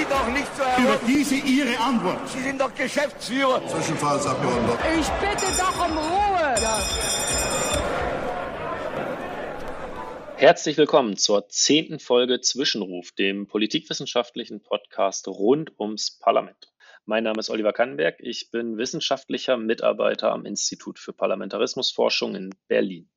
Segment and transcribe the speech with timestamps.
[0.00, 2.26] Sie doch nicht zu Über diese Ihre Antwort.
[2.30, 3.60] Sie sind doch Geschäftsführer.
[3.66, 4.78] Zwischenfallsabgeordneter.
[4.98, 6.54] Ich bitte doch um Ruhe.
[6.62, 6.78] Ja.
[10.36, 16.72] Herzlich willkommen zur zehnten Folge Zwischenruf, dem politikwissenschaftlichen Podcast rund ums Parlament.
[17.04, 18.20] Mein Name ist Oliver Kannenberg.
[18.20, 23.10] Ich bin wissenschaftlicher Mitarbeiter am Institut für Parlamentarismusforschung in Berlin.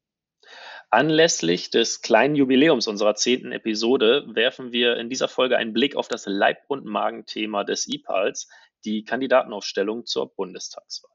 [0.94, 6.08] Anlässlich des kleinen Jubiläums unserer zehnten Episode werfen wir in dieser Folge einen Blick auf
[6.08, 8.48] das Leib- und Magenthema des IPALs,
[8.86, 11.10] die Kandidatenaufstellung zur Bundestagswahl.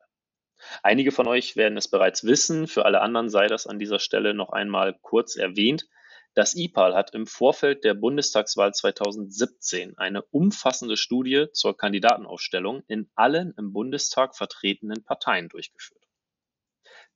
[0.83, 4.35] Einige von euch werden es bereits wissen, für alle anderen sei das an dieser Stelle
[4.35, 5.87] noch einmal kurz erwähnt.
[6.35, 13.55] Das IPAL hat im Vorfeld der Bundestagswahl 2017 eine umfassende Studie zur Kandidatenaufstellung in allen
[13.57, 16.08] im Bundestag vertretenen Parteien durchgeführt.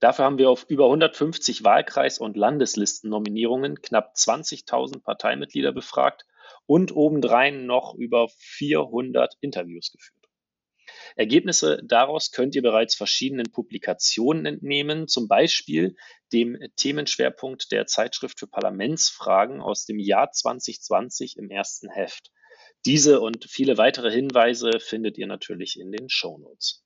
[0.02, 6.26] Dafür haben wir auf über 150 Wahlkreis- und Landeslistennominierungen knapp 20.000 Parteimitglieder befragt
[6.66, 10.28] und obendrein noch über 400 Interviews geführt.
[11.14, 15.94] Ergebnisse daraus könnt ihr bereits verschiedenen Publikationen entnehmen, zum Beispiel
[16.32, 22.32] dem Themenschwerpunkt der Zeitschrift für Parlamentsfragen aus dem Jahr 2020 im ersten Heft.
[22.86, 26.81] Diese und viele weitere Hinweise findet ihr natürlich in den Show Notes.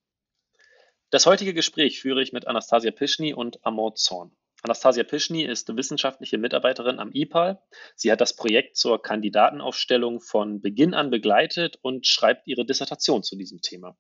[1.11, 4.37] Das heutige Gespräch führe ich mit Anastasia Pischny und Amor Zorn.
[4.63, 7.63] Anastasia Pischny ist wissenschaftliche Mitarbeiterin am IPAL.
[7.95, 13.37] Sie hat das Projekt zur Kandidatenaufstellung von Beginn an begleitet und schreibt ihre Dissertation zu
[13.37, 13.97] diesem Thema.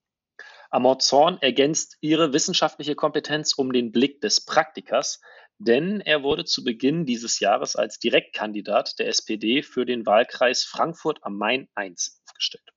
[0.70, 5.20] Amor Zorn ergänzt ihre wissenschaftliche Kompetenz um den Blick des Praktikers,
[5.58, 11.22] denn er wurde zu Beginn dieses Jahres als Direktkandidat der SPD für den Wahlkreis Frankfurt
[11.22, 11.94] am Main I
[12.26, 12.75] aufgestellt.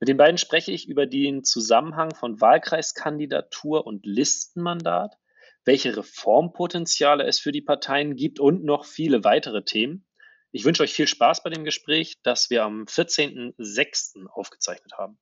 [0.00, 5.16] Mit den beiden spreche ich über den Zusammenhang von Wahlkreiskandidatur und Listenmandat,
[5.64, 10.06] welche Reformpotenziale es für die Parteien gibt und noch viele weitere Themen.
[10.50, 14.26] Ich wünsche euch viel Spaß bei dem Gespräch, das wir am 14.06.
[14.28, 15.18] aufgezeichnet haben.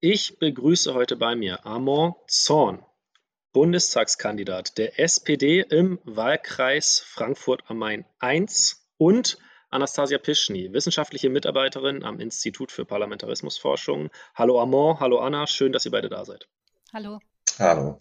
[0.00, 2.84] Ich begrüße heute bei mir Armand Zorn,
[3.52, 8.46] Bundestagskandidat der SPD im Wahlkreis Frankfurt am Main I
[8.96, 9.38] und
[9.74, 14.08] Anastasia Pischny, wissenschaftliche Mitarbeiterin am Institut für Parlamentarismusforschung.
[14.36, 16.46] Hallo Armand, hallo Anna, schön, dass ihr beide da seid.
[16.92, 17.18] Hallo.
[17.58, 18.00] Hallo.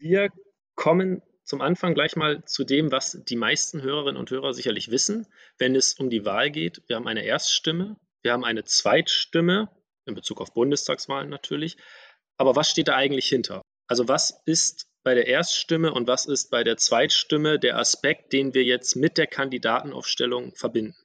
[0.00, 0.30] Wir
[0.74, 5.28] kommen zum Anfang gleich mal zu dem, was die meisten Hörerinnen und Hörer sicherlich wissen,
[5.58, 6.82] wenn es um die Wahl geht.
[6.88, 9.70] Wir haben eine Erststimme, wir haben eine Zweitstimme
[10.06, 11.76] in Bezug auf Bundestagswahlen natürlich.
[12.36, 13.62] Aber was steht da eigentlich hinter?
[13.86, 18.54] Also was ist bei der Erststimme und was ist bei der Zweitstimme der Aspekt, den
[18.54, 20.96] wir jetzt mit der Kandidatenaufstellung verbinden?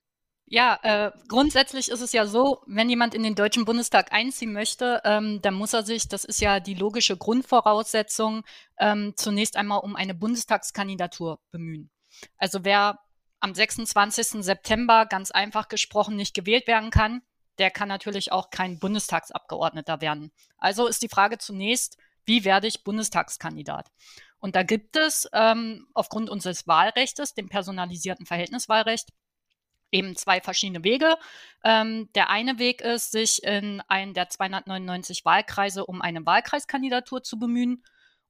[0.50, 5.02] Ja, äh, grundsätzlich ist es ja so, wenn jemand in den Deutschen Bundestag einziehen möchte,
[5.04, 8.46] ähm, dann muss er sich, das ist ja die logische Grundvoraussetzung,
[8.80, 11.90] ähm, zunächst einmal um eine Bundestagskandidatur bemühen.
[12.38, 13.00] Also wer
[13.42, 14.42] am 26.
[14.42, 17.24] September ganz einfach gesprochen nicht gewählt werden kann,
[17.58, 20.32] der kann natürlich auch kein Bundestagsabgeordneter werden.
[20.58, 23.92] Also ist die Frage zunächst, wie werde ich Bundestagskandidat?
[24.40, 29.10] Und da gibt es ähm, aufgrund unseres Wahlrechts, dem personalisierten Verhältniswahlrecht,
[29.92, 31.18] eben zwei verschiedene Wege.
[31.64, 37.40] Ähm, der eine Weg ist, sich in einen der 299 Wahlkreise um eine Wahlkreiskandidatur zu
[37.40, 37.84] bemühen.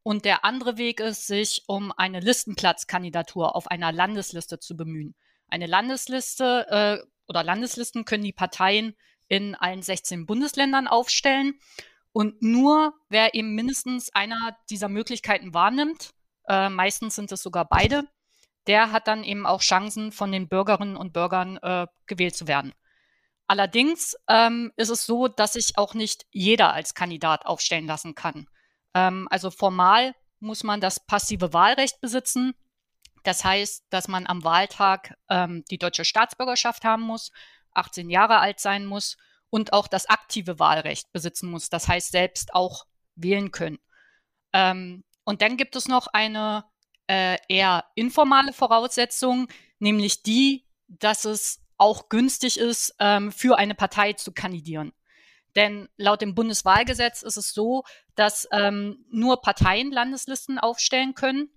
[0.03, 5.15] Und der andere Weg ist, sich um eine Listenplatzkandidatur auf einer Landesliste zu bemühen.
[5.49, 8.95] Eine Landesliste äh, oder Landeslisten können die Parteien
[9.27, 11.59] in allen 16 Bundesländern aufstellen.
[12.13, 16.11] Und nur wer eben mindestens einer dieser Möglichkeiten wahrnimmt,
[16.47, 18.03] äh, meistens sind es sogar beide,
[18.67, 22.73] der hat dann eben auch Chancen, von den Bürgerinnen und Bürgern äh, gewählt zu werden.
[23.47, 28.47] Allerdings ähm, ist es so, dass sich auch nicht jeder als Kandidat aufstellen lassen kann.
[28.93, 32.53] Ähm, also formal muss man das passive Wahlrecht besitzen.
[33.23, 37.31] Das heißt, dass man am Wahltag ähm, die deutsche Staatsbürgerschaft haben muss
[37.77, 39.17] 18 Jahre alt sein muss
[39.49, 41.69] und auch das aktive Wahlrecht besitzen muss.
[41.69, 42.85] Das heißt, selbst auch
[43.15, 43.77] wählen können.
[44.51, 46.65] Ähm, und dann gibt es noch eine
[47.07, 49.47] äh, eher informale Voraussetzung,
[49.79, 54.93] nämlich die, dass es auch günstig ist, ähm, für eine Partei zu kandidieren.
[55.55, 57.83] Denn laut dem Bundeswahlgesetz ist es so,
[58.15, 61.49] dass ähm, nur Parteien Landeslisten aufstellen können.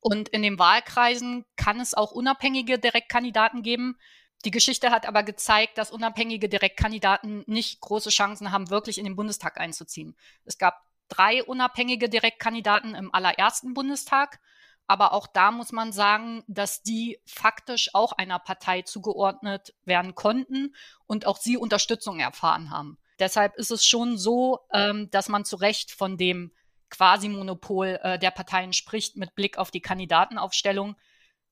[0.00, 3.96] Und in den Wahlkreisen kann es auch unabhängige Direktkandidaten geben,
[4.44, 9.16] die Geschichte hat aber gezeigt, dass unabhängige Direktkandidaten nicht große Chancen haben, wirklich in den
[9.16, 10.16] Bundestag einzuziehen.
[10.44, 14.40] Es gab drei unabhängige Direktkandidaten im allerersten Bundestag.
[14.86, 20.74] Aber auch da muss man sagen, dass die faktisch auch einer Partei zugeordnet werden konnten
[21.06, 22.98] und auch sie Unterstützung erfahren haben.
[23.18, 26.52] Deshalb ist es schon so, ähm, dass man zu Recht von dem
[26.90, 30.96] Quasi-Monopol äh, der Parteien spricht mit Blick auf die Kandidatenaufstellung.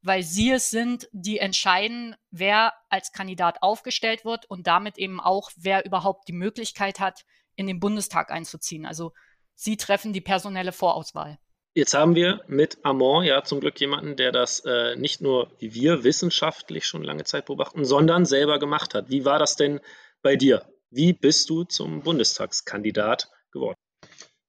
[0.02, 5.50] weil sie es sind, die entscheiden, wer als Kandidat aufgestellt wird und damit eben auch,
[5.56, 8.86] wer überhaupt die Möglichkeit hat, in den Bundestag einzuziehen.
[8.86, 9.12] Also
[9.54, 11.38] sie treffen die personelle Vorauswahl.
[11.72, 15.72] Jetzt haben wir mit Amon ja zum Glück jemanden, der das äh, nicht nur wie
[15.72, 19.08] wir wissenschaftlich schon lange Zeit beobachten, sondern selber gemacht hat.
[19.08, 19.80] Wie war das denn
[20.20, 20.64] bei dir?
[20.90, 23.76] Wie bist du zum Bundestagskandidat geworden?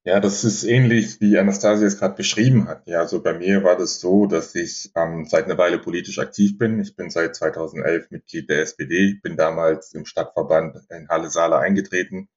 [0.03, 2.87] Ja, das ist ähnlich, wie Anastasia es gerade beschrieben hat.
[2.87, 6.57] Ja, also bei mir war das so, dass ich ähm, seit einer Weile politisch aktiv
[6.57, 6.79] bin.
[6.79, 12.29] Ich bin seit 2011 Mitglied der SPD, bin damals im Stadtverband in Halle-Saale eingetreten,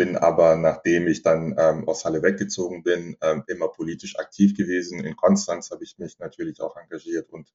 [0.00, 5.04] bin aber, nachdem ich dann ähm, aus Halle weggezogen bin, ähm, immer politisch aktiv gewesen.
[5.04, 7.52] In Konstanz habe ich mich natürlich auch engagiert und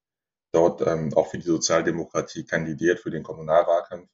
[0.52, 4.08] dort ähm, auch für die Sozialdemokratie kandidiert für den Kommunalwahlkampf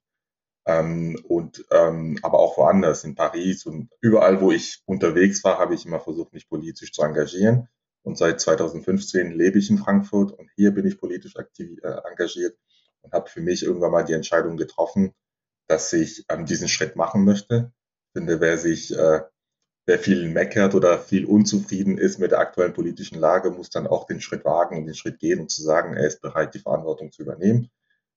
[0.65, 5.75] ähm, und ähm, aber auch woanders, in Paris und überall, wo ich unterwegs war, habe
[5.75, 7.67] ich immer versucht, mich politisch zu engagieren.
[8.01, 12.57] Und seit 2015 lebe ich in Frankfurt und hier bin ich politisch aktiv äh, engagiert
[13.01, 15.13] und habe für mich irgendwann mal die Entscheidung getroffen,
[15.67, 17.73] dass ich ähm, diesen Schritt machen möchte.
[18.13, 19.21] Finde, wer sich, äh,
[19.85, 24.05] wer viel meckert oder viel unzufrieden ist mit der aktuellen politischen Lage, muss dann auch
[24.05, 27.11] den Schritt wagen und den Schritt gehen und zu sagen, er ist bereit, die Verantwortung
[27.11, 27.69] zu übernehmen.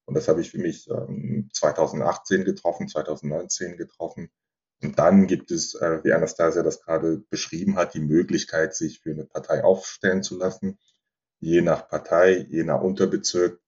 [0.06, 4.30] Und das habe ich für mich ähm, 2018 getroffen, 2019 getroffen.
[4.82, 9.12] Und dann gibt es, äh, wie Anastasia das gerade beschrieben hat, die Möglichkeit, sich für
[9.12, 10.78] eine Partei aufstellen zu lassen.
[11.40, 13.60] Je nach Partei, je nach Unterbezirk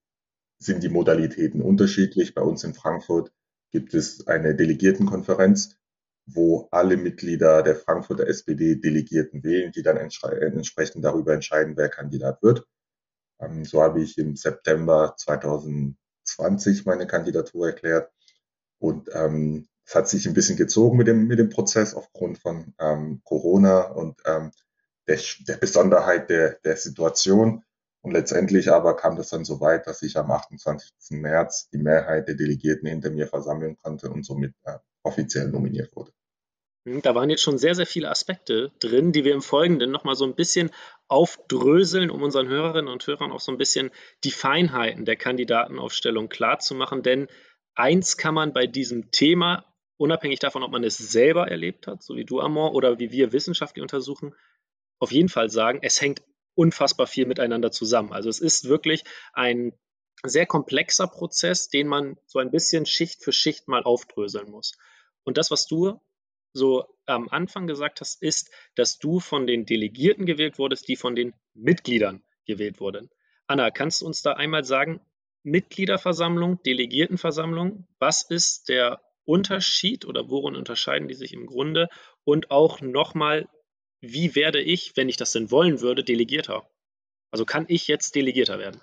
[0.59, 2.35] sind die Modalitäten unterschiedlich.
[2.35, 3.31] Bei uns in Frankfurt
[3.71, 5.76] gibt es eine Delegiertenkonferenz,
[6.27, 12.43] wo alle Mitglieder der Frankfurter SPD Delegierten wählen, die dann entsprechend darüber entscheiden, wer Kandidat
[12.43, 12.65] wird.
[13.39, 15.97] Ähm, so habe ich im September 2000
[16.27, 18.11] 2020 meine Kandidatur erklärt.
[18.79, 22.73] Und ähm, es hat sich ein bisschen gezogen mit dem, mit dem Prozess aufgrund von
[22.79, 24.51] ähm, Corona und ähm,
[25.07, 27.63] der, der Besonderheit der, der Situation.
[28.01, 30.91] Und letztendlich aber kam das dann so weit, dass ich am 28.
[31.11, 36.06] März die Mehrheit der Delegierten hinter mir versammeln konnte und somit äh, offiziell nominiert wurde.
[36.87, 40.15] Hm, da waren jetzt schon sehr, sehr viele Aspekte drin, die wir im Folgenden nochmal
[40.15, 40.71] so ein bisschen
[41.09, 43.91] aufdröseln, um unseren Hörerinnen und Hörern auch so ein bisschen
[44.23, 47.03] die Feinheiten der Kandidatenaufstellung klarzumachen.
[47.03, 47.27] Denn
[47.75, 49.65] eins kann man bei diesem Thema,
[49.97, 53.33] unabhängig davon, ob man es selber erlebt hat, so wie du, Amor, oder wie wir
[53.33, 54.33] wissenschaftlich untersuchen,
[54.99, 56.23] auf jeden Fall sagen, es hängt
[56.55, 58.13] unfassbar viel miteinander zusammen.
[58.13, 59.73] Also es ist wirklich ein
[60.23, 64.71] sehr komplexer Prozess, den man so ein bisschen Schicht für Schicht mal aufdröseln muss.
[65.23, 65.99] Und das, was du
[66.53, 71.15] so am Anfang gesagt hast, ist, dass du von den Delegierten gewählt wurdest, die von
[71.15, 73.09] den Mitgliedern gewählt wurden.
[73.47, 74.99] Anna, kannst du uns da einmal sagen,
[75.43, 81.89] Mitgliederversammlung, Delegiertenversammlung, was ist der Unterschied oder worin unterscheiden die sich im Grunde?
[82.23, 83.47] Und auch nochmal,
[84.01, 86.69] wie werde ich, wenn ich das denn wollen würde, Delegierter?
[87.31, 88.81] Also kann ich jetzt Delegierter werden?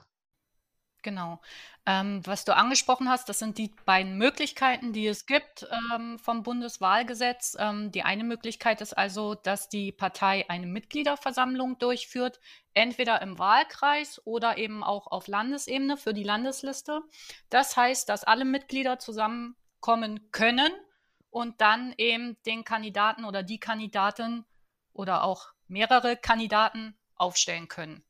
[1.02, 1.40] Genau.
[1.86, 6.42] Ähm, was du angesprochen hast, das sind die beiden Möglichkeiten, die es gibt ähm, vom
[6.42, 7.56] Bundeswahlgesetz.
[7.58, 12.40] Ähm, die eine Möglichkeit ist also, dass die Partei eine Mitgliederversammlung durchführt,
[12.72, 17.02] entweder im Wahlkreis oder eben auch auf Landesebene für die Landesliste.
[17.50, 20.72] Das heißt, dass alle Mitglieder zusammenkommen können
[21.28, 24.46] und dann eben den Kandidaten oder die Kandidatin
[24.94, 28.04] oder auch mehrere Kandidaten aufstellen können.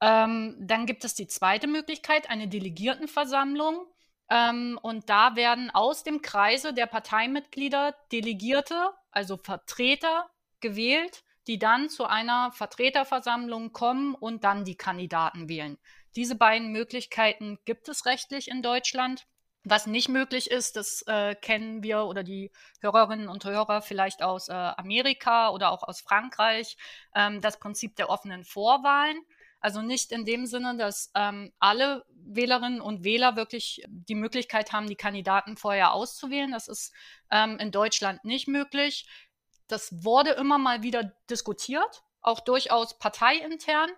[0.00, 3.86] Ähm, dann gibt es die zweite Möglichkeit, eine Delegiertenversammlung.
[4.30, 11.88] Ähm, und da werden aus dem Kreise der Parteimitglieder Delegierte, also Vertreter, gewählt, die dann
[11.88, 15.78] zu einer Vertreterversammlung kommen und dann die Kandidaten wählen.
[16.16, 19.26] Diese beiden Möglichkeiten gibt es rechtlich in Deutschland.
[19.62, 24.48] Was nicht möglich ist, das äh, kennen wir oder die Hörerinnen und Hörer vielleicht aus
[24.48, 26.78] äh, Amerika oder auch aus Frankreich,
[27.14, 29.20] ähm, das Prinzip der offenen Vorwahlen.
[29.60, 34.86] Also nicht in dem Sinne, dass ähm, alle Wählerinnen und Wähler wirklich die Möglichkeit haben,
[34.86, 36.50] die Kandidaten vorher auszuwählen.
[36.50, 36.92] Das ist
[37.30, 39.06] ähm, in Deutschland nicht möglich.
[39.68, 43.90] Das wurde immer mal wieder diskutiert, auch durchaus parteiintern.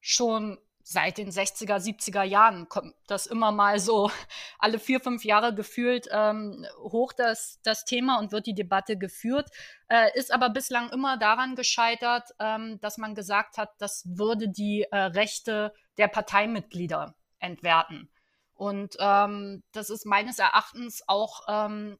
[0.00, 0.58] Schon
[0.90, 4.10] seit den 60er, 70er Jahren kommt das immer mal so
[4.58, 9.50] alle vier, fünf Jahre gefühlt ähm, hoch, das, das Thema und wird die Debatte geführt,
[9.88, 14.86] äh, ist aber bislang immer daran gescheitert, ähm, dass man gesagt hat, das würde die
[14.90, 18.08] äh, Rechte der Parteimitglieder entwerten.
[18.54, 21.98] Und ähm, das ist meines Erachtens auch ähm,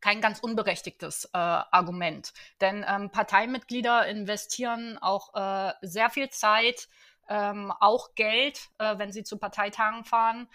[0.00, 2.32] kein ganz unberechtigtes äh, Argument.
[2.60, 6.88] Denn ähm, Parteimitglieder investieren auch äh, sehr viel Zeit,
[7.28, 10.48] ähm, auch Geld, äh, wenn sie zu Parteitagen fahren.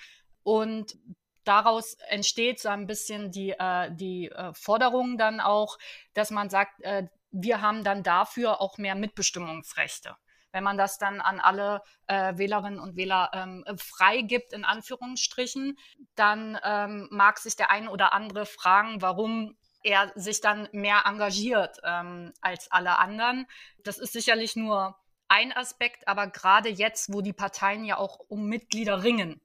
[0.44, 0.98] Und
[1.44, 5.78] daraus entsteht so ein bisschen die, äh, die äh, Forderung dann auch,
[6.14, 10.16] dass man sagt, äh, wir haben dann dafür auch mehr Mitbestimmungsrechte.
[10.52, 15.78] wenn man das dann an alle äh, Wählerinnen und Wähler ähm, freigibt, in Anführungsstrichen,
[16.16, 21.80] dann ähm, mag sich der eine oder andere fragen, warum er sich dann mehr engagiert
[21.84, 23.48] ähm, als alle anderen.
[23.84, 24.98] Das ist sicherlich nur
[25.30, 29.40] ein Aspekt, aber gerade jetzt, wo die Parteien ja auch um Mitglieder ringen,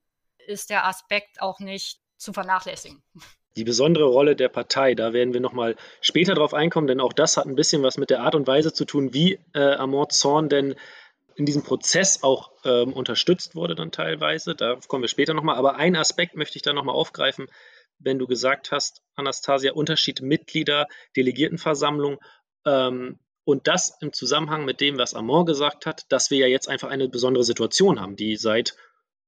[0.46, 3.02] ist der Aspekt auch nicht zu vernachlässigen.
[3.56, 7.36] Die besondere Rolle der Partei, da werden wir nochmal später drauf einkommen, denn auch das
[7.36, 10.48] hat ein bisschen was mit der Art und Weise zu tun, wie äh, Amort Zorn
[10.48, 10.74] denn
[11.36, 14.54] in diesem Prozess auch ähm, unterstützt wurde dann teilweise.
[14.54, 15.56] Da kommen wir später nochmal.
[15.56, 17.48] Aber einen Aspekt möchte ich da nochmal aufgreifen,
[17.98, 20.86] wenn du gesagt hast, Anastasia, Unterschied Mitglieder,
[21.16, 22.18] Delegiertenversammlung
[22.66, 26.68] ähm, und das im Zusammenhang mit dem, was Amor gesagt hat, dass wir ja jetzt
[26.68, 28.74] einfach eine besondere Situation haben, die seit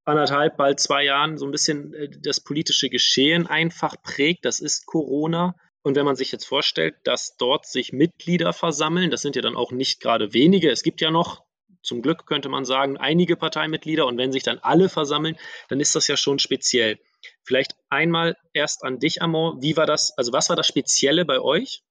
[0.05, 4.45] anderthalb, bald zwei Jahren so ein bisschen äh, das politische Geschehen einfach prägt.
[4.45, 5.55] Das ist Corona.
[5.83, 9.57] Und wenn man sich jetzt vorstellt, dass dort sich Mitglieder versammeln, das sind ja dann
[9.57, 11.45] auch nicht gerade wenige, es gibt ja noch,
[11.81, 15.37] zum Glück könnte man sagen, einige Parteimitglieder und wenn sich dann alle versammeln,
[15.69, 16.99] dann ist das ja schon speziell.
[17.45, 21.41] Vielleicht einmal erst an dich, Amor, wie war das, also was war das Spezielle bei
[21.41, 21.85] euch?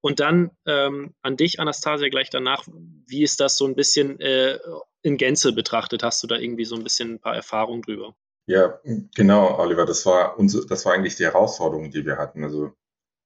[0.00, 2.66] Und dann ähm, an dich, Anastasia, gleich danach,
[3.06, 4.58] wie ist das so ein bisschen äh,
[5.02, 6.02] in Gänze betrachtet?
[6.02, 8.14] Hast du da irgendwie so ein bisschen ein paar Erfahrungen drüber?
[8.46, 8.80] Ja,
[9.14, 9.84] genau, Oliver.
[9.84, 12.44] Das war uns, das war eigentlich die Herausforderung, die wir hatten.
[12.44, 12.72] Also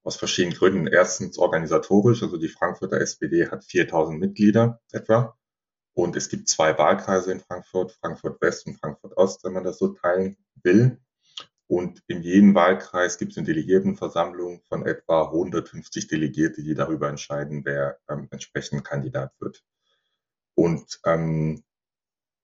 [0.02, 0.87] aus verschiedenen Gründen.
[0.87, 5.37] Erstens organisatorisch, also die Frankfurter SPD hat 4000 Mitglieder etwa.
[5.95, 9.78] Und es gibt zwei Wahlkreise in Frankfurt, Frankfurt West und Frankfurt Ost, wenn man das
[9.78, 11.00] so teilen will.
[11.75, 17.64] Und in jedem Wahlkreis gibt es eine Delegiertenversammlung von etwa 150 Delegierte, die darüber entscheiden,
[17.64, 19.64] wer ähm, entsprechend Kandidat wird.
[20.54, 21.64] Und, ähm,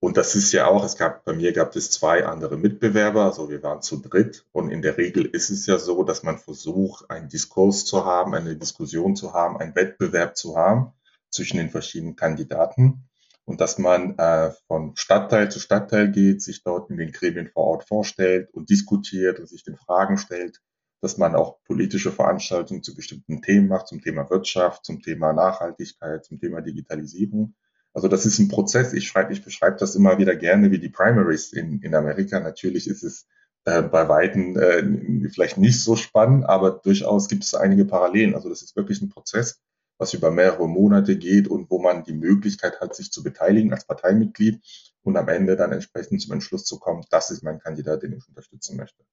[0.01, 3.49] und das ist ja auch, es gab, bei mir gab es zwei andere Mitbewerber, also
[3.49, 4.45] wir waren zu dritt.
[4.51, 8.35] Und in der Regel ist es ja so, dass man versucht, einen Diskurs zu haben,
[8.35, 10.91] eine Diskussion zu haben, einen Wettbewerb zu haben
[11.29, 13.07] zwischen den verschiedenen Kandidaten
[13.45, 17.65] und dass man äh, von Stadtteil zu Stadtteil geht, sich dort in den Gremien vor
[17.65, 20.61] Ort vorstellt und diskutiert und sich den Fragen stellt,
[21.01, 26.23] dass man auch politische Veranstaltungen zu bestimmten Themen macht, zum Thema Wirtschaft, zum Thema Nachhaltigkeit,
[26.23, 27.55] zum Thema Digitalisierung.
[27.93, 28.93] Also das ist ein Prozess.
[28.93, 32.39] Ich schreibe, ich beschreibe das immer wieder gerne wie die Primaries in, in Amerika.
[32.39, 33.27] Natürlich ist es
[33.65, 38.35] äh, bei Weitem äh, vielleicht nicht so spannend, aber durchaus gibt es einige Parallelen.
[38.35, 39.59] Also das ist wirklich ein Prozess,
[40.01, 43.85] was über mehrere Monate geht und wo man die Möglichkeit hat, sich zu beteiligen als
[43.85, 44.59] Parteimitglied
[45.03, 48.27] und am Ende dann entsprechend zum Entschluss zu kommen, das ist mein Kandidat, den ich
[48.27, 49.03] unterstützen möchte.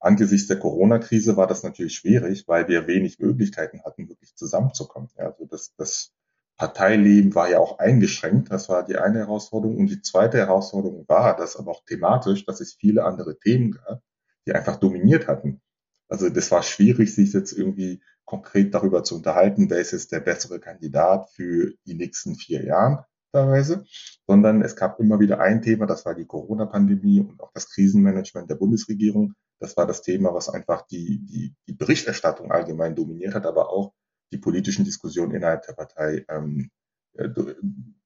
[0.00, 5.08] Angesichts der Corona-Krise war das natürlich schwierig, weil wir wenig Möglichkeiten hatten, wirklich zusammenzukommen.
[5.16, 6.10] Ja, also das, das
[6.56, 8.50] Parteileben war ja auch eingeschränkt.
[8.50, 9.76] Das war die eine Herausforderung.
[9.76, 14.02] Und die zweite Herausforderung war, dass aber auch thematisch, dass es viele andere Themen gab,
[14.44, 15.60] die einfach dominiert hatten.
[16.08, 20.20] Also das war schwierig, sich jetzt irgendwie konkret darüber zu unterhalten, wer ist jetzt der
[20.20, 22.98] bessere Kandidat für die nächsten vier Jahren
[23.32, 23.84] teilweise,
[24.26, 28.50] sondern es gab immer wieder ein Thema, das war die Corona-Pandemie und auch das Krisenmanagement
[28.50, 29.34] der Bundesregierung.
[29.60, 33.92] Das war das Thema, was einfach die, die, die Berichterstattung allgemein dominiert hat, aber auch
[34.32, 36.70] die politischen Diskussionen innerhalb der Partei ähm,
[37.14, 37.28] äh,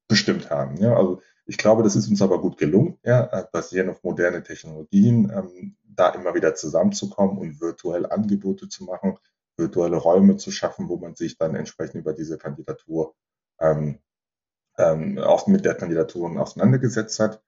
[0.06, 0.76] bestimmt haben.
[0.76, 4.42] Ja, also ich glaube, das ist uns aber gut gelungen, ja, äh, basierend auf moderne
[4.42, 9.16] Technologien, ähm, da immer wieder zusammenzukommen und virtuell Angebote zu machen,
[9.56, 13.14] virtuelle Räume zu schaffen, wo man sich dann entsprechend über diese Kandidatur
[13.60, 13.98] ähm,
[14.78, 17.42] ähm, auch mit der Kandidatur auseinandergesetzt hat.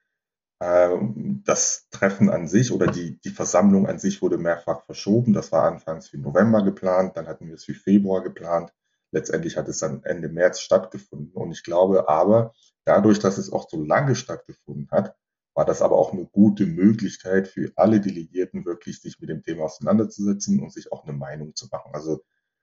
[0.60, 5.32] Ähm, das Treffen an sich oder die, die Versammlung an sich wurde mehrfach verschoben.
[5.32, 8.72] Das war anfangs für November geplant, dann hatten wir es für Februar geplant.
[9.10, 11.32] Letztendlich hat es dann Ende März stattgefunden.
[11.34, 12.54] Und ich glaube aber,
[12.84, 15.16] dadurch, dass es auch so lange stattgefunden hat,
[15.54, 19.64] war das aber auch eine gute Möglichkeit für alle Delegierten, wirklich sich mit dem Thema
[19.64, 21.92] auseinanderzusetzen und sich auch eine Meinung zu machen.
[21.94, 22.22] Also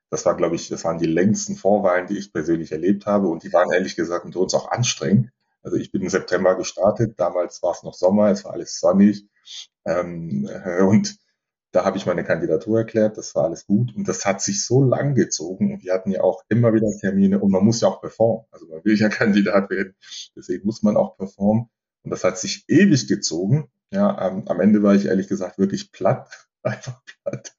[0.09, 3.27] das war, glaube ich, das waren die längsten Vorwahlen, die ich persönlich erlebt habe.
[3.27, 5.31] Und die waren ehrlich gesagt unter uns auch anstrengend,
[5.61, 9.27] also ich bin im September gestartet, damals war es noch Sommer, es war alles sonnig.
[9.85, 11.17] Ähm, äh, und
[11.71, 13.95] da habe ich meine Kandidatur erklärt, das war alles gut.
[13.95, 17.39] Und das hat sich so lang gezogen und wir hatten ja auch immer wieder Termine
[17.39, 18.45] und man muss ja auch performen.
[18.51, 19.95] Also man will ja Kandidat werden,
[20.35, 21.69] deswegen muss man auch performen.
[22.03, 23.69] Und das hat sich ewig gezogen.
[23.91, 27.55] Ja, ähm, am Ende war ich ehrlich gesagt wirklich platt, einfach platt.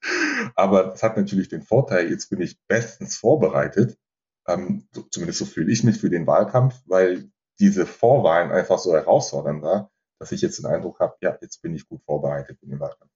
[0.55, 3.97] Aber das hat natürlich den Vorteil, jetzt bin ich bestens vorbereitet.
[4.47, 7.29] Ähm, so, zumindest so fühle ich mich für den Wahlkampf, weil
[7.59, 11.75] diese Vorwahlen einfach so herausfordernd war, dass ich jetzt den Eindruck habe, ja, jetzt bin
[11.75, 13.11] ich gut vorbereitet in den Wahlkampf.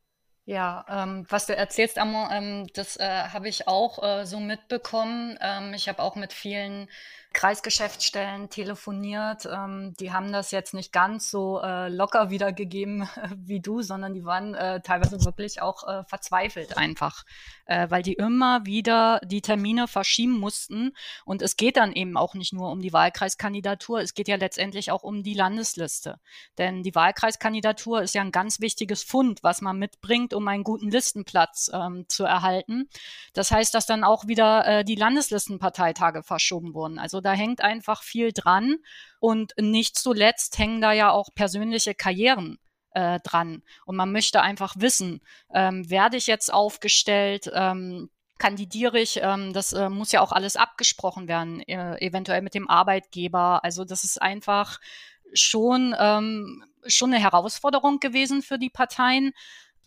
[0.47, 5.39] Ja, ähm, was du erzählst, Amor, ähm, das äh, habe ich auch äh, so mitbekommen.
[5.41, 6.87] Ähm, ich habe auch mit vielen
[7.35, 9.45] Kreisgeschäftsstellen telefoniert.
[9.45, 14.23] Ähm, die haben das jetzt nicht ganz so äh, locker wiedergegeben wie du, sondern die
[14.23, 17.25] waren äh, teilweise wirklich auch äh, verzweifelt einfach,
[17.65, 20.93] äh, weil die immer wieder die Termine verschieben mussten.
[21.25, 24.89] Und es geht dann eben auch nicht nur um die Wahlkreiskandidatur, es geht ja letztendlich
[24.91, 26.21] auch um die Landesliste.
[26.57, 30.89] Denn die Wahlkreiskandidatur ist ja ein ganz wichtiges Fund, was man mitbringt, um einen guten
[30.89, 32.87] Listenplatz ähm, zu erhalten.
[33.33, 36.97] Das heißt, dass dann auch wieder äh, die Landeslistenparteitage verschoben wurden.
[36.97, 38.77] Also da hängt einfach viel dran.
[39.19, 42.59] Und nicht zuletzt hängen da ja auch persönliche Karrieren
[42.91, 43.63] äh, dran.
[43.85, 45.21] Und man möchte einfach wissen,
[45.53, 50.55] ähm, werde ich jetzt aufgestellt, ähm, kandidiere ich, ähm, das äh, muss ja auch alles
[50.55, 53.63] abgesprochen werden, äh, eventuell mit dem Arbeitgeber.
[53.63, 54.79] Also das ist einfach
[55.33, 59.33] schon, ähm, schon eine Herausforderung gewesen für die Parteien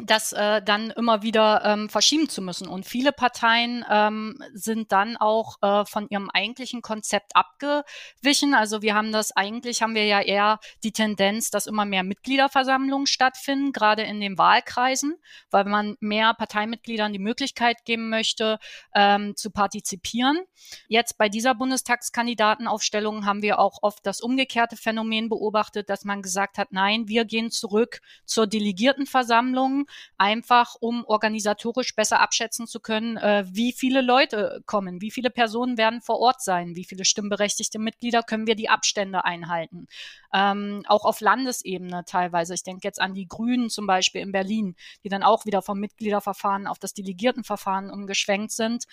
[0.00, 2.68] das äh, dann immer wieder ähm, verschieben zu müssen.
[2.68, 8.54] Und viele Parteien ähm, sind dann auch äh, von ihrem eigentlichen Konzept abgewichen.
[8.54, 13.08] Also wir haben das eigentlich, haben wir ja eher die Tendenz, dass immer mehr Mitgliederversammlungen
[13.08, 15.16] stattfinden, gerade in den Wahlkreisen,
[15.50, 18.60] weil man mehr Parteimitgliedern die Möglichkeit geben möchte,
[18.94, 20.38] ähm, zu partizipieren.
[20.86, 26.56] Jetzt bei dieser Bundestagskandidatenaufstellung haben wir auch oft das umgekehrte Phänomen beobachtet, dass man gesagt
[26.56, 33.44] hat, nein, wir gehen zurück zur Delegiertenversammlung einfach um organisatorisch besser abschätzen zu können, äh,
[33.48, 38.22] wie viele Leute kommen, wie viele Personen werden vor Ort sein, wie viele stimmberechtigte Mitglieder
[38.22, 39.86] können wir die Abstände einhalten.
[40.32, 42.54] Ähm, auch auf Landesebene teilweise.
[42.54, 45.78] Ich denke jetzt an die Grünen zum Beispiel in Berlin, die dann auch wieder vom
[45.78, 48.84] Mitgliederverfahren auf das Delegiertenverfahren umgeschwenkt sind.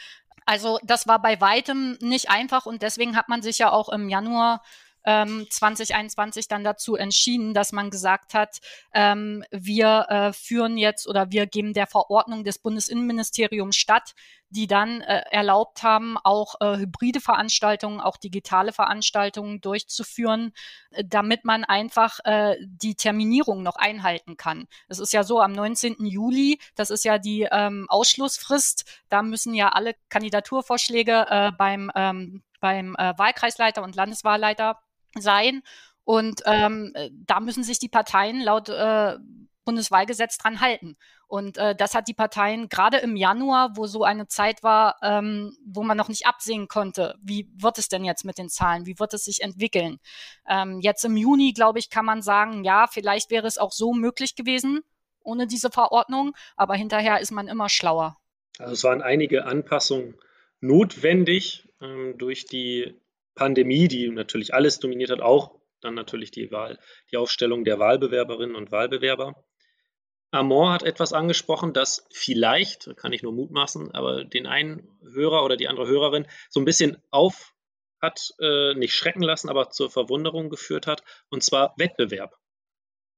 [0.45, 4.09] Also das war bei weitem nicht einfach und deswegen hat man sich ja auch im
[4.09, 4.61] Januar
[5.05, 8.59] ähm, 2021 dann dazu entschieden, dass man gesagt hat,
[8.93, 14.13] ähm, wir äh, führen jetzt oder wir geben der Verordnung des Bundesinnenministeriums statt,
[14.49, 20.53] die dann äh, erlaubt haben, auch äh, hybride Veranstaltungen, auch digitale Veranstaltungen durchzuführen,
[20.91, 24.67] äh, damit man einfach äh, die Terminierung noch einhalten kann.
[24.87, 26.05] Es ist ja so, am 19.
[26.05, 32.43] Juli, das ist ja die ähm, Ausschlussfrist, da müssen ja alle Kandidaturvorschläge äh, beim, ähm,
[32.59, 34.79] beim äh, Wahlkreisleiter und Landeswahlleiter
[35.19, 35.61] sein.
[36.03, 39.17] Und ähm, da müssen sich die Parteien laut äh,
[39.63, 40.95] Bundeswahlgesetz dran halten.
[41.27, 45.57] Und äh, das hat die Parteien gerade im Januar, wo so eine Zeit war, ähm,
[45.65, 48.99] wo man noch nicht absehen konnte, wie wird es denn jetzt mit den Zahlen, wie
[48.99, 49.97] wird es sich entwickeln.
[50.47, 53.93] Ähm, jetzt im Juni, glaube ich, kann man sagen, ja, vielleicht wäre es auch so
[53.93, 54.81] möglich gewesen
[55.25, 58.17] ohne diese Verordnung, aber hinterher ist man immer schlauer.
[58.59, 60.15] Also es waren einige Anpassungen
[60.61, 62.95] notwendig ähm, durch die
[63.35, 66.79] Pandemie, die natürlich alles dominiert hat, auch dann natürlich die Wahl,
[67.11, 69.45] die Aufstellung der Wahlbewerberinnen und Wahlbewerber.
[70.31, 75.55] Amor hat etwas angesprochen, das vielleicht, kann ich nur mutmaßen, aber den einen Hörer oder
[75.55, 77.53] die andere Hörerin so ein bisschen auf
[78.01, 82.37] hat, äh, nicht schrecken lassen, aber zur Verwunderung geführt hat, und zwar Wettbewerb.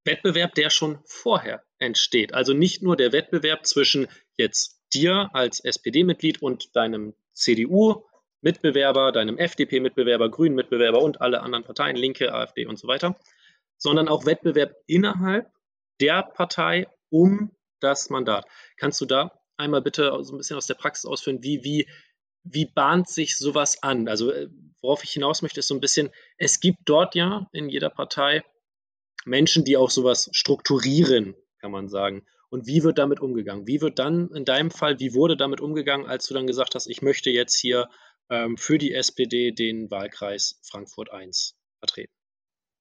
[0.04, 2.34] Wettbewerb, der schon vorher entsteht.
[2.34, 8.06] Also nicht nur der Wettbewerb zwischen jetzt dir als SPD-Mitglied und deinem CDU
[8.42, 13.18] Mitbewerber, deinem FDP-Mitbewerber, Grünen-Mitbewerber und alle anderen Parteien, Linke, AfD und so weiter,
[13.78, 15.52] sondern auch Wettbewerb innerhalb
[16.00, 18.46] der Partei um das Mandat.
[18.78, 21.88] Kannst du da einmal bitte so ein bisschen aus der Praxis ausführen, wie, wie,
[22.44, 24.08] wie bahnt sich sowas an?
[24.08, 24.50] Also äh,
[24.82, 28.44] worauf ich hinaus möchte, ist so ein bisschen, es gibt dort ja in jeder Partei
[29.26, 32.26] Menschen, die auch sowas strukturieren, kann man sagen.
[32.50, 33.68] Und wie wird damit umgegangen?
[33.68, 36.88] Wie wird dann in deinem Fall, wie wurde damit umgegangen, als du dann gesagt hast,
[36.88, 37.90] ich möchte jetzt hier
[38.58, 41.32] für die SPD den Wahlkreis Frankfurt I
[41.80, 42.12] vertreten?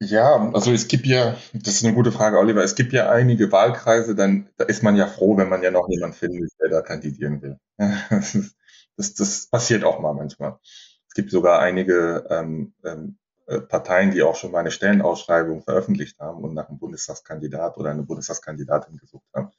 [0.01, 3.51] Ja, also es gibt ja, das ist eine gute Frage, Oliver, es gibt ja einige
[3.51, 6.83] Wahlkreise, dann da ist man ja froh, wenn man ja noch jemanden findet, der da
[6.83, 7.59] kandidieren will.
[8.99, 10.59] Das, das passiert auch mal manchmal.
[11.07, 16.19] Es gibt sogar einige ähm, ähm, äh, Parteien, die auch schon mal eine Stellenausschreibung veröffentlicht
[16.19, 19.51] haben und nach einem Bundestagskandidat oder eine Bundestagskandidatin gesucht haben.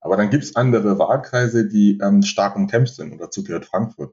[0.00, 4.12] Aber dann gibt es andere Wahlkreise, die ähm, stark umkämpft sind und dazu gehört Frankfurt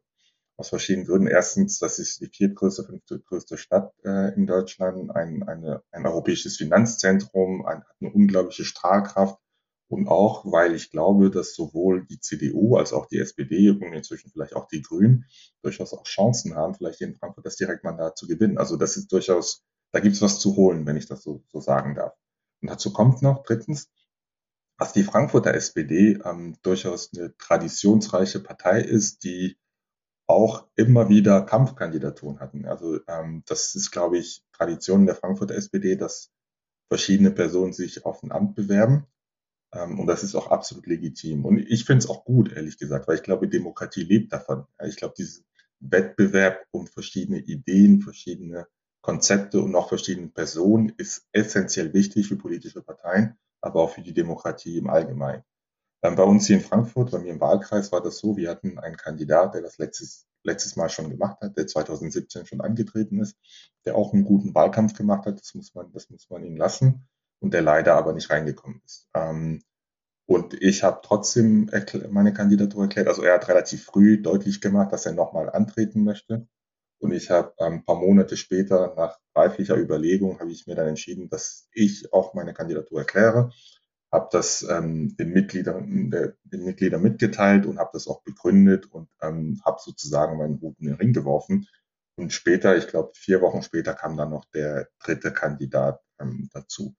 [0.58, 1.28] aus verschiedenen Gründen.
[1.28, 7.66] Erstens, das ist die viertgrößte, fünftgrößte Stadt äh, in Deutschland, ein, eine, ein europäisches Finanzzentrum,
[7.66, 9.40] ein, hat eine unglaubliche Strahlkraft
[9.88, 14.32] und auch, weil ich glaube, dass sowohl die CDU als auch die SPD und inzwischen
[14.32, 15.26] vielleicht auch die Grünen
[15.62, 18.58] durchaus auch Chancen haben, vielleicht in Frankfurt das Direktmandat zu gewinnen.
[18.58, 21.62] Also das ist durchaus, da gibt es was zu holen, wenn ich das so, so
[21.62, 22.14] sagen darf.
[22.62, 23.90] Und dazu kommt noch drittens,
[24.78, 29.58] dass die Frankfurter SPD ähm, durchaus eine traditionsreiche Partei ist, die
[30.28, 32.66] auch immer wieder Kampfkandidaturen hatten.
[32.66, 36.32] Also ähm, das ist, glaube ich, Tradition der Frankfurter SPD, dass
[36.90, 39.08] verschiedene Personen sich auf ein Amt bewerben.
[39.74, 41.46] Ähm, und das ist auch absolut legitim.
[41.46, 44.66] Und ich finde es auch gut, ehrlich gesagt, weil ich glaube, Demokratie lebt davon.
[44.84, 45.44] Ich glaube, dieses,
[45.80, 48.68] Wettbewerb um verschiedene Ideen, verschiedene
[49.02, 54.14] Konzepte und noch verschiedene Personen ist essentiell wichtig für politische Parteien, aber auch für die
[54.14, 55.44] Demokratie im Allgemeinen.
[56.16, 58.98] Bei uns hier in Frankfurt, bei mir im Wahlkreis, war das so, wir hatten einen
[58.98, 63.36] Kandidat, der das letztes, letztes Mal schon gemacht hat, der 2017 schon angetreten ist,
[63.86, 67.08] der auch einen guten Wahlkampf gemacht hat, das muss man, das muss man ihm lassen,
[67.40, 69.08] und der leider aber nicht reingekommen ist.
[69.14, 69.62] Ähm,
[70.28, 71.72] und ich habe trotzdem
[72.10, 73.08] meine Kandidatur erklärt.
[73.08, 76.48] Also er hat relativ früh deutlich gemacht, dass er nochmal antreten möchte.
[77.00, 80.88] Und ich habe ähm, ein paar Monate später, nach reiflicher Überlegung, habe ich mir dann
[80.88, 83.52] entschieden, dass ich auch meine Kandidatur erkläre.
[84.12, 89.10] Habe das ähm, den, Mitgliedern, der, den Mitgliedern mitgeteilt und habe das auch begründet und
[89.22, 91.68] ähm, habe sozusagen meinen Hut in den Ring geworfen.
[92.16, 96.96] Und später, ich glaube vier Wochen später, kam dann noch der dritte Kandidat ähm, dazu.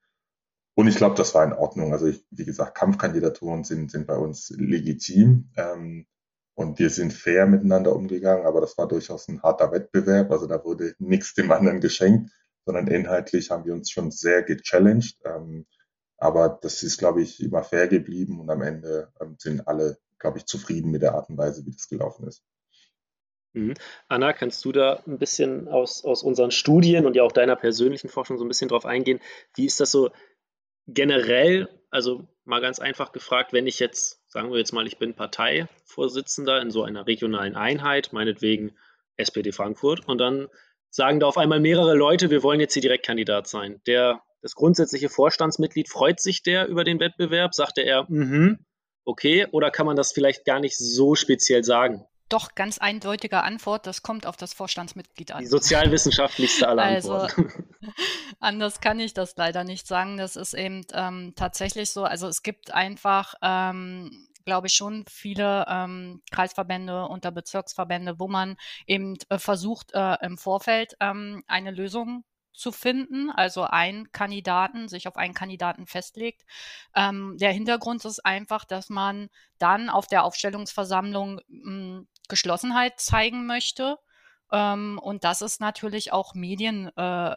[0.75, 1.93] Und ich glaube, das war in Ordnung.
[1.93, 5.51] Also ich, wie gesagt, Kampfkandidaturen sind, sind bei uns legitim.
[5.57, 6.07] Ähm,
[6.55, 10.31] und wir sind fair miteinander umgegangen, aber das war durchaus ein harter Wettbewerb.
[10.31, 12.31] Also da wurde nichts dem anderen geschenkt,
[12.65, 15.19] sondern inhaltlich haben wir uns schon sehr gechallenged.
[15.25, 15.67] Ähm,
[16.19, 20.39] aber das ist, glaube ich, immer fair geblieben und am Ende ähm, sind alle, glaube
[20.39, 22.45] ich, zufrieden mit der Art und Weise, wie das gelaufen ist.
[23.55, 23.75] Mhm.
[24.09, 28.09] Anna, kannst du da ein bisschen aus, aus unseren Studien und ja auch deiner persönlichen
[28.09, 29.21] Forschung so ein bisschen drauf eingehen?
[29.55, 30.11] Wie ist das so
[30.87, 35.15] generell, also mal ganz einfach gefragt, wenn ich jetzt, sagen wir jetzt mal, ich bin
[35.15, 38.77] Parteivorsitzender in so einer regionalen Einheit, meinetwegen
[39.17, 40.49] SPD Frankfurt, und dann
[40.91, 43.81] sagen da auf einmal mehrere Leute, wir wollen jetzt hier Direktkandidat sein.
[43.87, 47.55] Der, das grundsätzliche Vorstandsmitglied, freut sich der über den Wettbewerb?
[47.55, 48.65] Sagte er, mhm,
[49.05, 52.05] okay, oder kann man das vielleicht gar nicht so speziell sagen?
[52.29, 55.41] Doch, ganz eindeutige Antwort, das kommt auf das Vorstandsmitglied an.
[55.41, 57.75] Die sozialwissenschaftlichste aller also, Antworten.
[58.39, 60.19] anders kann ich das leider nicht sagen.
[60.19, 62.05] Das ist eben ähm, tatsächlich so.
[62.05, 68.57] Also es gibt einfach, ähm, glaube ich, schon viele ähm, Kreisverbände und Bezirksverbände, wo man
[68.87, 72.25] eben äh, versucht, äh, im Vorfeld ähm, eine Lösung
[72.59, 76.45] zu finden, also einen Kandidaten, sich auf einen Kandidaten festlegt.
[76.95, 83.47] Ähm, der Hintergrund ist einfach, dass man dann auf der Aufstellungsversammlung mh, hm, Geschlossenheit zeigen
[83.47, 83.99] möchte.
[84.53, 86.91] Ähm, und das ist natürlich auch Medien.
[86.97, 87.37] Äh,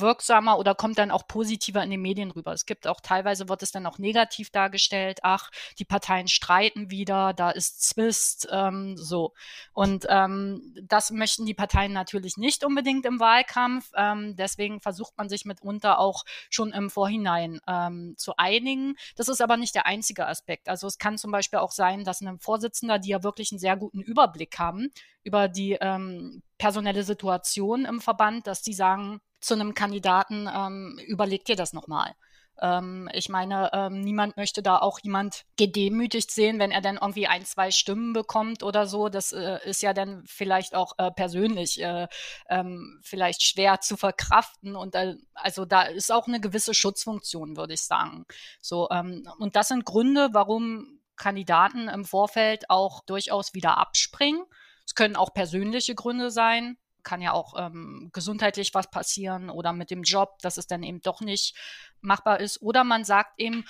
[0.00, 2.52] wirksamer oder kommt dann auch positiver in den Medien rüber.
[2.52, 7.32] Es gibt auch teilweise wird es dann auch negativ dargestellt, ach, die Parteien streiten wieder,
[7.32, 9.32] da ist Zwist, ähm, so.
[9.72, 13.90] Und ähm, das möchten die Parteien natürlich nicht unbedingt im Wahlkampf.
[13.96, 18.96] Ähm, deswegen versucht man sich mitunter auch schon im Vorhinein ähm, zu einigen.
[19.16, 20.68] Das ist aber nicht der einzige Aspekt.
[20.68, 23.76] Also es kann zum Beispiel auch sein, dass ein Vorsitzender, die ja wirklich einen sehr
[23.76, 24.90] guten Überblick haben
[25.22, 31.44] über die ähm, personelle Situation im Verband, dass die sagen, zu einem Kandidaten, ähm, überleg
[31.44, 32.14] dir das nochmal.
[32.60, 37.26] Ähm, ich meine, ähm, niemand möchte da auch jemand gedemütigt sehen, wenn er dann irgendwie
[37.26, 39.08] ein, zwei Stimmen bekommt oder so.
[39.08, 42.06] Das äh, ist ja dann vielleicht auch äh, persönlich äh,
[42.48, 44.76] ähm, vielleicht schwer zu verkraften.
[44.76, 48.26] Und äh, also da ist auch eine gewisse Schutzfunktion, würde ich sagen.
[48.60, 54.42] So, ähm, und das sind Gründe, warum Kandidaten im Vorfeld auch durchaus wieder abspringen.
[54.90, 59.90] Es können auch persönliche Gründe sein kann ja auch ähm, gesundheitlich was passieren oder mit
[59.90, 61.56] dem Job, dass es dann eben doch nicht
[62.00, 62.60] machbar ist.
[62.60, 63.64] Oder man sagt eben,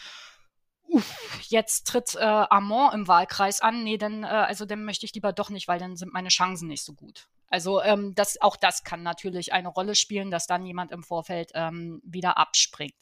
[0.88, 3.84] uff, jetzt tritt äh, Armand im Wahlkreis an.
[3.84, 6.66] Nee, dann, äh, also dann möchte ich lieber doch nicht, weil dann sind meine Chancen
[6.66, 7.28] nicht so gut.
[7.50, 11.50] Also ähm, das, auch das kann natürlich eine Rolle spielen, dass dann jemand im Vorfeld
[11.54, 12.94] ähm, wieder abspringt.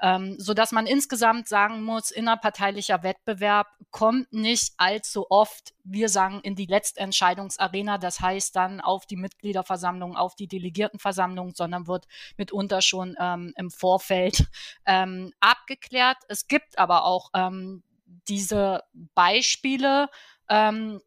[0.00, 6.54] Ähm, sodass man insgesamt sagen muss, innerparteilicher Wettbewerb kommt nicht allzu oft, wir sagen, in
[6.54, 13.16] die Letztentscheidungsarena, das heißt dann auf die Mitgliederversammlung, auf die Delegiertenversammlung, sondern wird mitunter schon
[13.18, 14.46] ähm, im Vorfeld
[14.86, 16.18] ähm, abgeklärt.
[16.28, 17.82] Es gibt aber auch ähm,
[18.28, 18.82] diese
[19.14, 20.08] Beispiele,
[20.48, 21.00] ähm,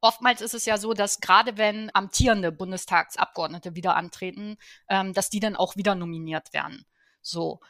[0.00, 4.56] oftmals ist es ja so, dass gerade wenn amtierende Bundestagsabgeordnete wieder antreten,
[4.88, 6.86] ähm, dass die dann auch wieder nominiert werden.
[7.22, 7.60] So.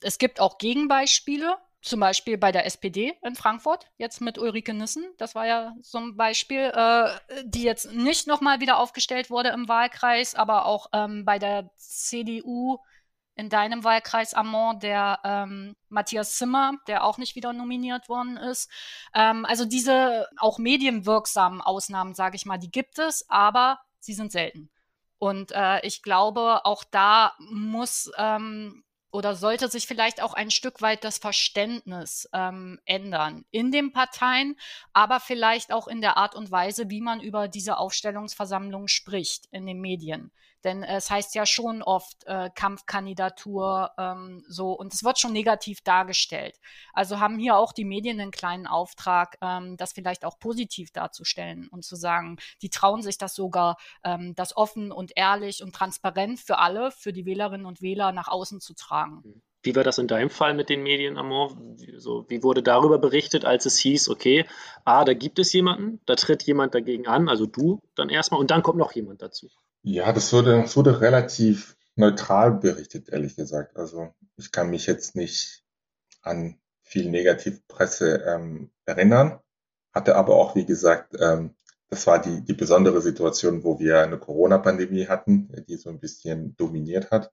[0.00, 5.04] Es gibt auch Gegenbeispiele, zum Beispiel bei der SPD in Frankfurt, jetzt mit Ulrike Nissen.
[5.18, 7.10] Das war ja so ein Beispiel, äh,
[7.44, 12.78] die jetzt nicht nochmal wieder aufgestellt wurde im Wahlkreis, aber auch ähm, bei der CDU
[13.36, 18.70] in deinem Wahlkreis Amont, der ähm, Matthias Zimmer, der auch nicht wieder nominiert worden ist.
[19.14, 24.32] Ähm, also diese auch medienwirksamen Ausnahmen, sage ich mal, die gibt es, aber sie sind
[24.32, 24.70] selten.
[25.18, 30.82] Und äh, ich glaube, auch da muss ähm, oder sollte sich vielleicht auch ein Stück
[30.82, 34.56] weit das Verständnis ähm, ändern in den Parteien,
[34.92, 39.66] aber vielleicht auch in der Art und Weise, wie man über diese Aufstellungsversammlung spricht in
[39.66, 40.32] den Medien.
[40.64, 45.32] Denn äh, es heißt ja schon oft äh, Kampfkandidatur ähm, so und es wird schon
[45.32, 46.58] negativ dargestellt.
[46.92, 51.68] Also haben hier auch die Medien einen kleinen Auftrag, ähm, das vielleicht auch positiv darzustellen
[51.68, 56.40] und zu sagen, die trauen sich das sogar, ähm, das offen und ehrlich und transparent
[56.40, 59.22] für alle, für die Wählerinnen und Wähler nach außen zu tragen.
[59.24, 59.42] Mhm.
[59.64, 61.56] Wie war das in deinem Fall mit den Medien, Amor?
[61.96, 64.44] So, wie wurde darüber berichtet, als es hieß, okay,
[64.84, 68.50] ah, da gibt es jemanden, da tritt jemand dagegen an, also du dann erstmal, und
[68.50, 69.48] dann kommt noch jemand dazu?
[69.86, 73.76] Ja, das wurde, das wurde relativ neutral berichtet, ehrlich gesagt.
[73.76, 75.62] Also ich kann mich jetzt nicht
[76.22, 79.40] an viel Negativpresse ähm, erinnern,
[79.92, 81.54] hatte aber auch, wie gesagt, ähm,
[81.88, 86.56] das war die, die besondere Situation, wo wir eine Corona-Pandemie hatten, die so ein bisschen
[86.56, 87.30] dominiert hat.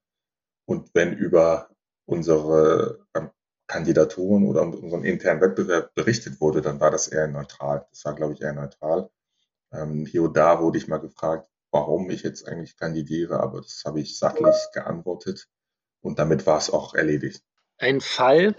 [0.66, 1.70] Und wenn über
[2.06, 3.32] unsere ähm,
[3.68, 7.88] Kandidaturen oder unseren internen Wettbewerb berichtet wurde, dann war das eher neutral.
[7.92, 9.10] Das war, glaube ich, eher neutral.
[9.74, 13.84] Ähm, hier und da wurde ich mal gefragt, warum ich jetzt eigentlich kandidiere, aber das
[13.86, 15.48] habe ich sachlich geantwortet
[16.02, 17.44] und damit war es auch erledigt.
[17.78, 18.56] Ein Fall,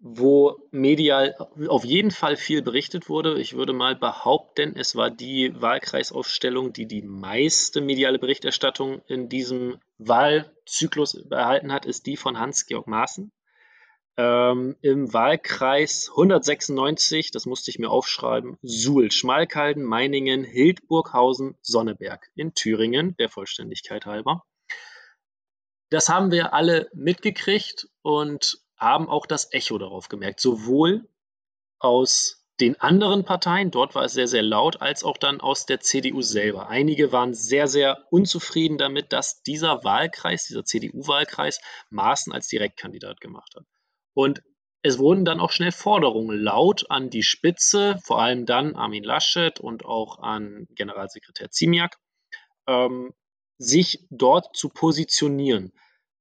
[0.00, 1.34] wo medial
[1.68, 3.40] auf jeden Fall viel berichtet wurde.
[3.40, 9.78] Ich würde mal behaupten, es war die Wahlkreisaufstellung, die die meiste mediale Berichterstattung in diesem
[9.98, 13.32] Wahlzyklus erhalten hat, ist die von Hans-Georg Maaßen.
[14.18, 22.52] Ähm, Im Wahlkreis 196, das musste ich mir aufschreiben, Suhl, Schmalkalden, Meiningen, Hildburghausen, Sonneberg in
[22.52, 24.44] Thüringen, der Vollständigkeit halber.
[25.90, 31.08] Das haben wir alle mitgekriegt und haben auch das Echo darauf gemerkt, sowohl
[31.78, 35.78] aus den anderen Parteien, dort war es sehr, sehr laut, als auch dann aus der
[35.78, 36.68] CDU selber.
[36.68, 43.54] Einige waren sehr, sehr unzufrieden damit, dass dieser Wahlkreis, dieser CDU-Wahlkreis, Maaßen als Direktkandidat gemacht
[43.54, 43.64] hat.
[44.18, 44.42] Und
[44.82, 49.60] es wurden dann auch schnell Forderungen laut an die Spitze, vor allem dann Armin Laschet
[49.60, 51.96] und auch an Generalsekretär Ziemiak,
[52.66, 53.14] ähm,
[53.58, 55.72] sich dort zu positionieren.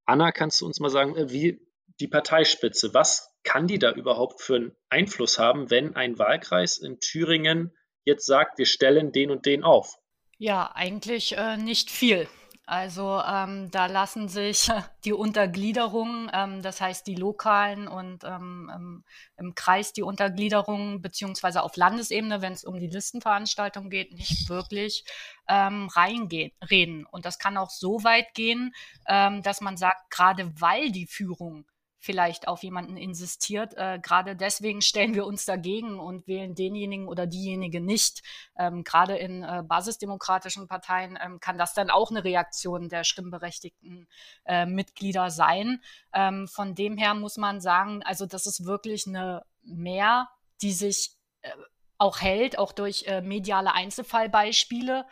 [0.06, 1.60] Anna, kannst du uns mal sagen, äh, wie,
[2.00, 2.94] die Parteispitze.
[2.94, 8.28] Was kann die da überhaupt für einen Einfluss haben, wenn ein Wahlkreis in Thüringen jetzt
[8.28, 9.96] sagt, wir stellen den und den auf?
[10.38, 12.28] Ja, eigentlich äh, nicht viel.
[12.70, 14.70] Also ähm, da lassen sich
[15.06, 19.06] die Untergliederungen, ähm, das heißt die lokalen und ähm,
[19.38, 25.06] im, Kreis die Untergliederungen, beziehungsweise auf Landesebene, wenn es um die Listenveranstaltung geht, nicht wirklich
[25.48, 27.06] ähm, reingehen, reden.
[27.06, 28.76] Und das kann auch so weit gehen,
[29.08, 31.64] ähm, dass man sagt, gerade weil die Führung
[32.00, 33.74] vielleicht auf jemanden insistiert.
[33.76, 38.22] Äh, Gerade deswegen stellen wir uns dagegen und wählen denjenigen oder diejenige nicht.
[38.58, 44.08] Ähm, Gerade in äh, basisdemokratischen Parteien ähm, kann das dann auch eine Reaktion der stimmberechtigten
[44.46, 45.82] äh, Mitglieder sein.
[46.14, 50.30] Ähm, von dem her muss man sagen, also das ist wirklich eine Mehr,
[50.62, 51.50] die sich äh,
[51.98, 55.06] auch hält, auch durch äh, mediale Einzelfallbeispiele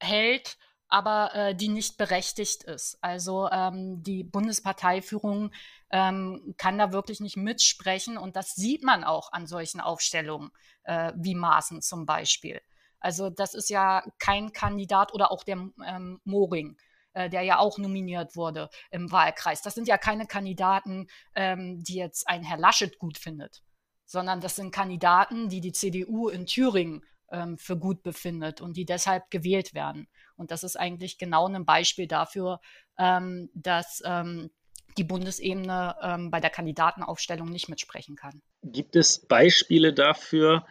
[0.00, 0.56] hält
[0.90, 2.98] aber äh, die nicht berechtigt ist.
[3.00, 5.52] Also ähm, die Bundesparteiführung
[5.90, 10.50] ähm, kann da wirklich nicht mitsprechen und das sieht man auch an solchen Aufstellungen
[10.84, 12.60] äh, wie Maaßen zum Beispiel.
[12.98, 16.76] Also das ist ja kein Kandidat oder auch der ähm, Moring
[17.12, 19.62] äh, der ja auch nominiert wurde im Wahlkreis.
[19.62, 23.62] Das sind ja keine Kandidaten, ähm, die jetzt ein Herr Laschet gut findet,
[24.04, 28.84] sondern das sind Kandidaten, die die CDU in Thüringen ähm, für gut befindet und die
[28.84, 30.08] deshalb gewählt werden.
[30.40, 32.60] Und das ist eigentlich genau ein Beispiel dafür,
[32.98, 34.50] ähm, dass ähm,
[34.96, 38.40] die Bundesebene ähm, bei der Kandidatenaufstellung nicht mitsprechen kann.
[38.62, 40.64] Gibt es Beispiele dafür,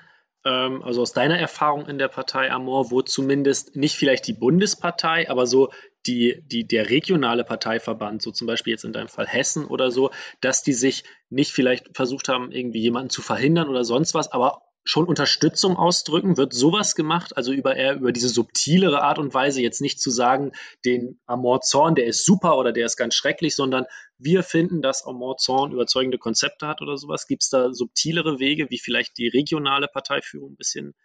[0.43, 5.29] ähm, also aus deiner Erfahrung in der Partei Amor, wo zumindest nicht vielleicht die Bundespartei,
[5.29, 5.71] aber so
[6.07, 10.09] die, die, der regionale Parteiverband, so zum Beispiel jetzt in deinem Fall Hessen oder so,
[10.41, 14.63] dass die sich nicht vielleicht versucht haben, irgendwie jemanden zu verhindern oder sonst was, aber
[14.89, 16.35] schon Unterstützung ausdrücken?
[16.35, 17.37] Wird sowas gemacht?
[17.37, 20.51] Also über eher über diese subtilere Art und Weise, jetzt nicht zu sagen,
[20.83, 23.85] den Amor Zorn, der ist super oder der ist ganz schrecklich, sondern
[24.17, 27.27] wir finden, dass Amor Zorn überzeugende Konzepte hat oder sowas.
[27.27, 30.95] Gibt es da subtilere Wege, wie vielleicht die regionale Parteiführung ein bisschen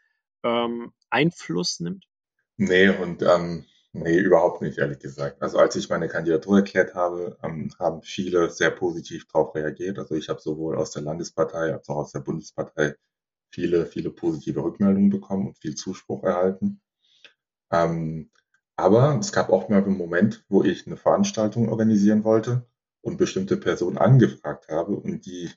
[0.42, 2.06] ähm, Einfluss nimmt?
[2.56, 5.42] Nee, und ähm, nee, überhaupt nicht, ehrlich gesagt.
[5.42, 9.98] Also als ich meine Kandidatur erklärt habe, ähm, haben viele sehr positiv darauf reagiert.
[9.98, 12.94] Also ich habe sowohl aus der Landespartei als auch aus der Bundespartei
[13.54, 16.80] viele, viele positive Rückmeldungen bekommen und viel Zuspruch erhalten.
[17.72, 18.30] Ähm,
[18.76, 22.66] aber es gab auch mal einen Moment, wo ich eine Veranstaltung organisieren wollte
[23.00, 25.50] und bestimmte Personen angefragt habe und die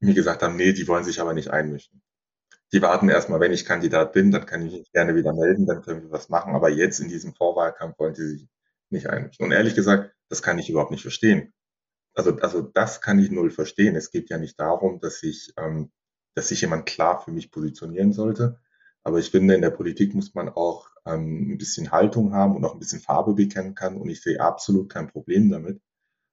[0.00, 2.02] mir gesagt haben, nee, die wollen sich aber nicht einmischen.
[2.72, 5.82] Die warten erstmal, wenn ich Kandidat bin, dann kann ich mich gerne wieder melden, dann
[5.82, 6.54] können wir was machen.
[6.54, 8.48] Aber jetzt in diesem Vorwahlkampf wollen sie sich
[8.90, 9.44] nicht einmischen.
[9.44, 11.52] Und ehrlich gesagt, das kann ich überhaupt nicht verstehen.
[12.14, 13.94] Also, also das kann ich null verstehen.
[13.94, 15.92] Es geht ja nicht darum, dass ich ähm,
[16.36, 18.60] dass sich jemand klar für mich positionieren sollte.
[19.02, 22.64] Aber ich finde, in der Politik muss man auch ähm, ein bisschen Haltung haben und
[22.64, 23.96] auch ein bisschen Farbe bekennen kann.
[23.96, 25.80] Und ich sehe absolut kein Problem damit,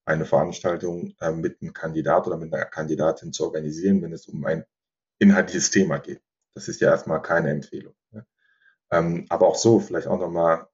[0.05, 4.43] eine Veranstaltung äh, mit einem Kandidat oder mit einer Kandidatin zu organisieren, wenn es um
[4.45, 4.65] ein
[5.19, 6.21] inhaltliches Thema geht.
[6.53, 7.95] Das ist ja erstmal keine Empfehlung.
[8.11, 8.25] Ne?
[8.91, 10.67] Ähm, aber auch so, vielleicht auch nochmal,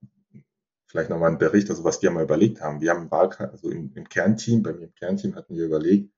[0.87, 2.81] vielleicht nochmal ein Bericht, also was wir mal überlegt haben.
[2.81, 6.11] Wir haben im Wahlkreis, also im, im Kernteam, bei mir im Kernteam hatten wir überlegt,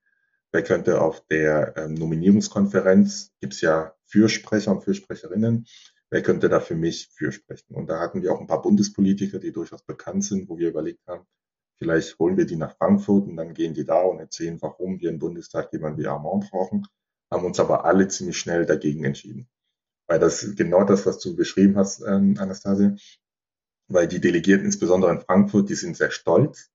[0.51, 5.65] wer könnte auf der ähm, Nominierungskonferenz, gibt es ja Fürsprecher und Fürsprecherinnen,
[6.09, 7.75] wer könnte da für mich fürsprechen?
[7.75, 11.05] Und da hatten wir auch ein paar Bundespolitiker, die durchaus bekannt sind, wo wir überlegt
[11.07, 11.25] haben,
[11.77, 15.09] vielleicht holen wir die nach Frankfurt und dann gehen die da und erzählen, warum wir
[15.09, 16.85] im Bundestag jemanden wie Armand brauchen,
[17.31, 19.49] haben uns aber alle ziemlich schnell dagegen entschieden.
[20.07, 22.95] Weil das genau das, was du beschrieben hast, ähm, Anastasia,
[23.87, 26.70] weil die Delegierten, insbesondere in Frankfurt, die sind sehr stolz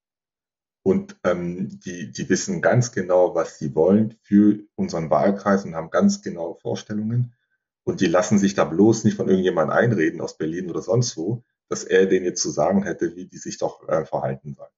[0.87, 5.91] und ähm, die, die wissen ganz genau, was sie wollen für unseren Wahlkreis und haben
[5.91, 7.35] ganz genaue Vorstellungen.
[7.83, 11.43] Und die lassen sich da bloß nicht von irgendjemandem einreden aus Berlin oder sonst wo,
[11.69, 14.71] dass er denen jetzt zu sagen hätte, wie die sich doch äh, verhalten sollen.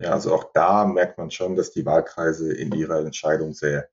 [0.00, 3.88] Ja, also auch da merkt man schon, dass die Wahlkreise in ihrer Entscheidung sehr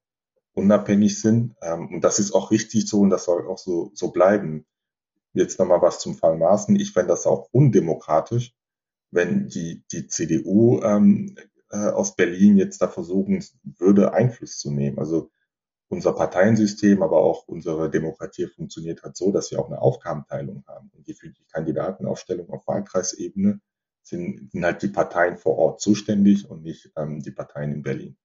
[0.54, 1.54] unabhängig sind.
[1.62, 4.66] Ähm, und das ist auch richtig so und das soll auch so, so bleiben.
[5.34, 6.76] Jetzt nochmal was zum Fall Maaßen.
[6.76, 8.56] Ich fände das auch undemokratisch,
[9.12, 11.36] wenn die, die CDU ähm,
[11.70, 15.00] äh, aus Berlin jetzt da versuchen würde, Einfluss zu nehmen.
[15.00, 15.32] Also
[15.90, 20.90] unser Parteiensystem, aber auch unsere Demokratie funktioniert halt so, dass wir auch eine Aufgabenteilung haben.
[20.94, 23.60] Und die für die Kandidatenaufstellung auf Wahlkreisebene
[24.02, 28.18] sind, sind halt die Parteien vor Ort zuständig und nicht ähm, die Parteien in Berlin.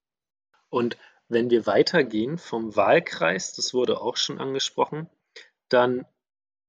[0.68, 0.96] Und
[1.29, 5.09] wenn wir weitergehen vom Wahlkreis, das wurde auch schon angesprochen,
[5.68, 6.07] dann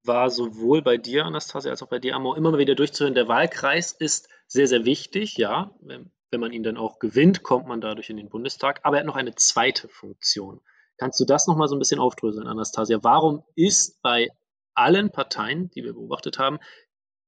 [0.04, 3.92] war sowohl bei dir, Anastasia, als auch bei dir, Amo, immer wieder durchzuhören, der Wahlkreis
[3.92, 5.74] ist sehr, sehr wichtig, ja.
[5.80, 8.80] Wenn man ihn dann auch gewinnt, kommt man dadurch in den Bundestag.
[8.82, 10.60] Aber er hat noch eine zweite Funktion.
[10.96, 12.98] Kannst du das nochmal so ein bisschen aufdröseln, Anastasia?
[13.02, 14.28] Warum ist bei
[14.74, 16.58] allen Parteien, die wir beobachtet haben,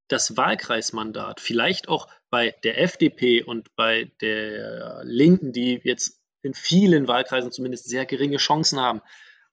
[0.08, 7.06] das Wahlkreismandat, vielleicht auch bei der FDP und bei der Linken, die jetzt in vielen
[7.06, 9.02] Wahlkreisen zumindest sehr geringe Chancen haben,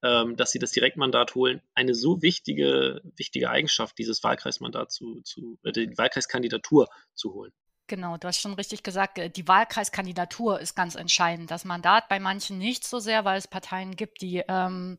[0.01, 5.71] dass sie das Direktmandat holen, eine so wichtige, wichtige Eigenschaft, dieses Wahlkreismandat zu, zu äh,
[5.71, 7.51] die Wahlkreiskandidatur zu holen.
[7.88, 11.49] Genau, du hast schon richtig gesagt, äh, die Wahlkreiskandidatur ist ganz entscheidend.
[11.49, 14.97] Das Mandat bei manchen nicht so sehr, weil es Parteien gibt, die ähm,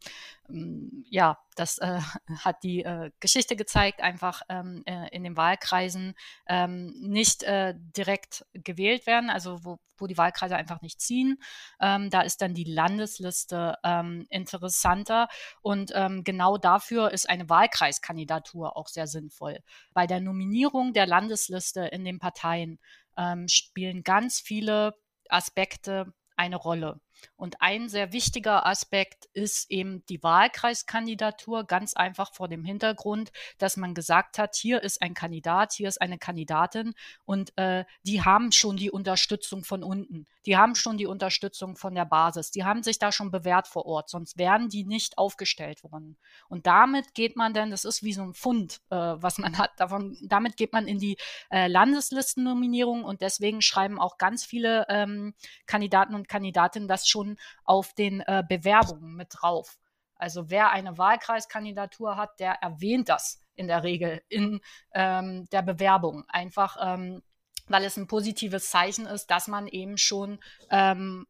[0.51, 2.01] ja, das äh,
[2.45, 6.15] hat die äh, Geschichte gezeigt, einfach ähm, äh, in den Wahlkreisen
[6.47, 11.39] ähm, nicht äh, direkt gewählt werden, also wo, wo die Wahlkreise einfach nicht ziehen.
[11.81, 15.29] Ähm, da ist dann die Landesliste ähm, interessanter
[15.61, 19.59] und ähm, genau dafür ist eine Wahlkreiskandidatur auch sehr sinnvoll.
[19.93, 22.79] Bei der Nominierung der Landesliste in den Parteien
[23.17, 24.95] ähm, spielen ganz viele
[25.29, 27.01] Aspekte eine Rolle.
[27.37, 33.77] Und ein sehr wichtiger Aspekt ist eben die Wahlkreiskandidatur, ganz einfach vor dem Hintergrund, dass
[33.77, 38.53] man gesagt hat, hier ist ein Kandidat, hier ist eine Kandidatin und äh, die haben
[38.53, 42.83] schon die Unterstützung von unten, die haben schon die Unterstützung von der Basis, die haben
[42.83, 46.17] sich da schon bewährt vor Ort, sonst wären die nicht aufgestellt worden.
[46.49, 49.73] Und damit geht man dann, das ist wie so ein Fund, äh, was man hat,
[49.79, 51.17] davon, damit geht man in die
[51.51, 55.35] äh, Landeslistennominierung und deswegen schreiben auch ganz viele ähm,
[55.67, 59.79] Kandidaten und Kandidatinnen das schon auf den äh, Bewerbungen mit drauf.
[60.17, 64.61] Also wer eine Wahlkreiskandidatur hat, der erwähnt das in der Regel in
[64.93, 66.25] ähm, der Bewerbung.
[66.29, 67.23] Einfach, ähm,
[67.67, 70.39] weil es ein positives Zeichen ist, dass man eben schon
[70.71, 71.27] ähm,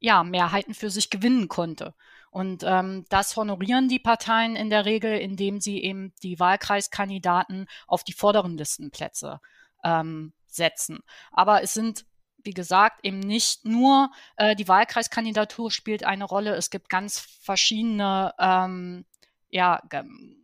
[0.00, 1.94] ja, Mehrheiten für sich gewinnen konnte.
[2.30, 8.04] Und ähm, das honorieren die Parteien in der Regel, indem sie eben die Wahlkreiskandidaten auf
[8.04, 9.40] die vorderen Listenplätze
[9.82, 11.00] ähm, setzen.
[11.30, 12.04] Aber es sind
[12.46, 16.54] wie gesagt, eben nicht nur äh, die Wahlkreiskandidatur spielt eine Rolle.
[16.54, 19.04] Es gibt ganz verschiedene, ähm,
[19.50, 19.82] ja,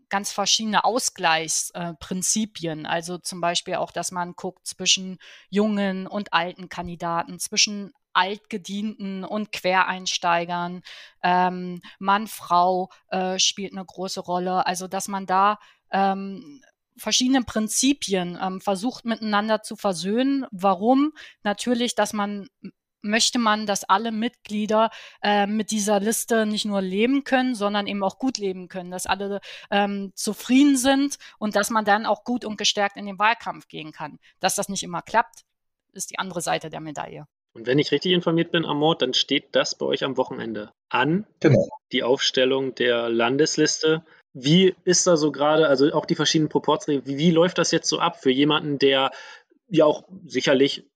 [0.08, 2.84] ganz verschiedene Ausgleichsprinzipien.
[2.84, 9.24] Äh, also zum Beispiel auch, dass man guckt zwischen jungen und alten Kandidaten, zwischen Altgedienten
[9.24, 10.82] und Quereinsteigern.
[11.22, 14.66] Ähm, Mann, Frau äh, spielt eine große Rolle.
[14.66, 15.58] Also, dass man da
[15.90, 16.62] ähm,
[16.96, 20.46] verschiedene Prinzipien ähm, versucht miteinander zu versöhnen.
[20.50, 21.12] Warum?
[21.42, 22.48] Natürlich, dass man
[23.02, 24.90] möchte man, dass alle Mitglieder
[25.22, 29.06] äh, mit dieser Liste nicht nur leben können, sondern eben auch gut leben können, dass
[29.06, 33.68] alle ähm, zufrieden sind und dass man dann auch gut und gestärkt in den Wahlkampf
[33.68, 34.18] gehen kann.
[34.40, 35.42] Dass das nicht immer klappt,
[35.92, 37.26] ist die andere Seite der Medaille.
[37.54, 41.26] Und wenn ich richtig informiert bin, Amort, dann steht das bei euch am Wochenende an.
[41.40, 41.68] Genau.
[41.92, 44.04] Die Aufstellung der Landesliste.
[44.34, 47.88] Wie ist da so gerade, also auch die verschiedenen Proportsregeln, wie, wie läuft das jetzt
[47.88, 49.10] so ab für jemanden, der
[49.68, 50.86] ja auch sicherlich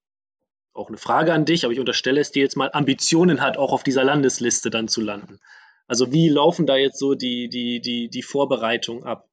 [0.73, 3.73] auch eine Frage an dich, aber ich unterstelle es dir jetzt mal, Ambitionen hat, auch
[3.73, 5.41] auf dieser Landesliste dann zu landen.
[5.87, 9.29] Also wie laufen da jetzt so die, die, die, die Vorbereitungen ab?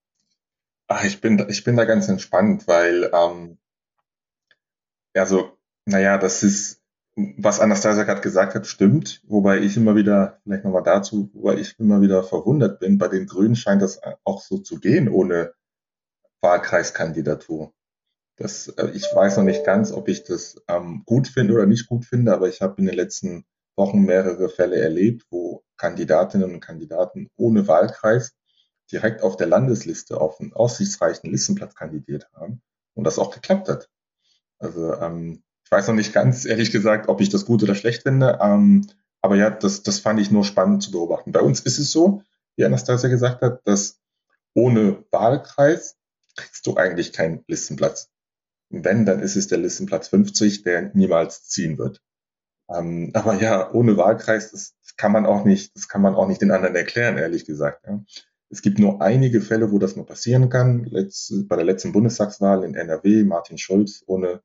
[0.88, 3.58] Ach, ich bin, ich bin da ganz entspannt, weil, ähm,
[5.16, 6.83] also, naja, das ist,
[7.16, 11.80] was Anastasia gerade gesagt hat, stimmt, wobei ich immer wieder, vielleicht nochmal dazu, wobei ich
[11.80, 15.54] immer wieder verwundert bin, bei den Grünen scheint das auch so zu gehen ohne
[16.42, 17.74] Wahlkreiskandidatur.
[18.38, 21.88] Das, äh, ich weiß noch nicht ganz, ob ich das ähm, gut finde oder nicht
[21.88, 23.46] gut finde, aber ich habe in den letzten
[23.76, 28.36] Wochen mehrere Fälle erlebt, wo Kandidatinnen und Kandidaten ohne Wahlkreis
[28.92, 32.62] direkt auf der Landesliste auf einen aussichtsreichen Listenplatz kandidiert haben
[32.96, 33.90] und das auch geklappt hat.
[34.60, 35.44] Also ähm,
[35.74, 38.88] weiß noch nicht ganz, ehrlich gesagt, ob ich das gut oder schlecht finde, ähm,
[39.22, 41.32] aber ja, das, das fand ich nur spannend zu beobachten.
[41.32, 42.22] Bei uns ist es so,
[42.56, 44.00] wie Anastasia gesagt hat, dass
[44.54, 45.98] ohne Wahlkreis
[46.36, 48.12] kriegst du eigentlich keinen Listenplatz.
[48.70, 52.02] Wenn, dann ist es der Listenplatz 50, der niemals ziehen wird.
[52.70, 56.28] Ähm, aber ja, ohne Wahlkreis, das, das, kann man auch nicht, das kann man auch
[56.28, 57.86] nicht den anderen erklären, ehrlich gesagt.
[57.88, 58.04] Ja.
[58.50, 60.84] Es gibt nur einige Fälle, wo das nur passieren kann.
[60.86, 64.42] Letz, bei der letzten Bundestagswahl in NRW, Martin Schulz, ohne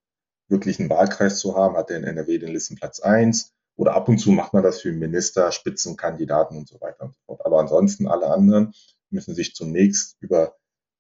[0.49, 3.53] wirklich einen Wahlkreis zu haben, hat er in NRW den Listenplatz 1.
[3.77, 7.21] Oder ab und zu macht man das für Minister, Spitzenkandidaten und so weiter und so
[7.27, 7.47] fort.
[7.47, 8.73] Aber ansonsten alle anderen
[9.11, 10.57] müssen sich zunächst über,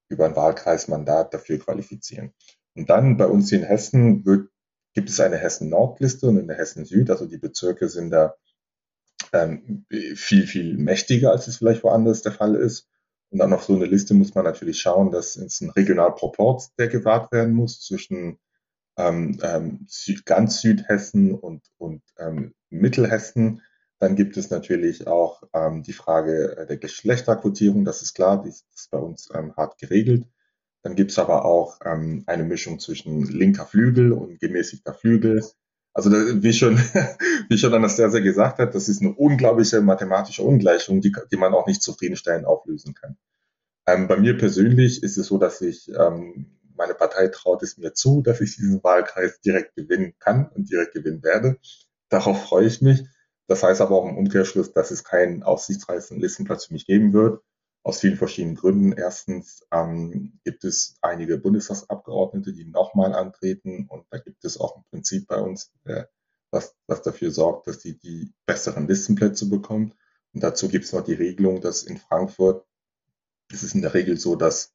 [0.08, 2.32] über ein Wahlkreismandat dafür qualifizieren.
[2.76, 4.50] Und dann bei uns hier in Hessen wird,
[4.94, 7.10] gibt es eine Hessen-Nord-Liste und eine Hessen-Süd.
[7.10, 8.36] Also die Bezirke sind da
[9.32, 9.84] ähm,
[10.14, 12.88] viel, viel mächtiger, als es vielleicht woanders der Fall ist.
[13.30, 16.88] Und dann auf so eine Liste muss man natürlich schauen, dass es ein Regionalproport, der
[16.88, 18.38] gewahrt werden muss zwischen
[18.98, 23.62] ähm, ähm, Süd, ganz Südhessen und, und ähm, Mittelhessen.
[24.00, 28.50] Dann gibt es natürlich auch ähm, die Frage äh, der Geschlechterquotierung, das ist klar, die
[28.50, 30.26] ist bei uns ähm, hart geregelt.
[30.82, 35.44] Dann gibt es aber auch ähm, eine Mischung zwischen linker Flügel und gemäßigter Flügel.
[35.92, 36.76] Also wie schon,
[37.48, 41.66] wie schon Anastasia gesagt hat, das ist eine unglaubliche mathematische Ungleichung, die, die man auch
[41.66, 43.16] nicht zufriedenstellend auflösen kann.
[43.86, 47.92] Ähm, bei mir persönlich ist es so, dass ich ähm, meine Partei traut es mir
[47.92, 51.58] zu, dass ich diesen Wahlkreis direkt gewinnen kann und direkt gewinnen werde.
[52.08, 53.04] Darauf freue ich mich.
[53.46, 57.42] Das heißt aber auch im Umkehrschluss, dass es keinen aussichtsreichen Listenplatz für mich geben wird.
[57.82, 58.92] Aus vielen verschiedenen Gründen.
[58.92, 63.86] Erstens ähm, gibt es einige Bundestagsabgeordnete, die nochmal antreten.
[63.88, 66.04] Und da gibt es auch ein Prinzip bei uns, äh,
[66.50, 69.94] was, was dafür sorgt, dass die die besseren Listenplätze bekommen.
[70.34, 72.64] Und dazu gibt es noch die Regelung, dass in Frankfurt
[73.52, 74.74] es ist in der Regel so, dass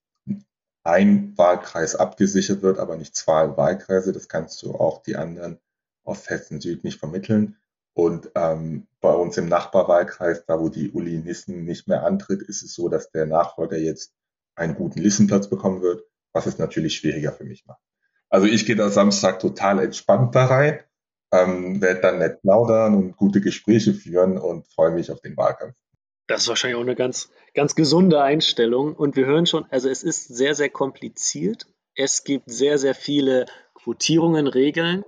[0.84, 4.11] ein Wahlkreis abgesichert wird, aber nicht zwei Wahlkreise.
[4.11, 5.59] Das kannst du auch die anderen
[6.03, 7.57] aus Hessen Süd nicht vermitteln.
[7.93, 12.63] Und ähm, bei uns im Nachbarwahlkreis, da wo die Uli Nissen nicht mehr antritt, ist
[12.63, 14.13] es so, dass der Nachfolger jetzt
[14.55, 16.03] einen guten Listenplatz bekommen wird,
[16.34, 17.81] was es natürlich schwieriger für mich macht.
[18.29, 20.79] Also ich gehe da Samstag total entspannt da rein,
[21.31, 25.75] ähm, werde dann nett plaudern und gute Gespräche führen und freue mich auf den Wahlkampf.
[26.28, 28.95] Das ist wahrscheinlich auch eine ganz, ganz gesunde Einstellung.
[28.95, 31.67] Und wir hören schon, also es ist sehr, sehr kompliziert.
[31.95, 35.03] Es gibt sehr, sehr viele Quotierungen, Regeln.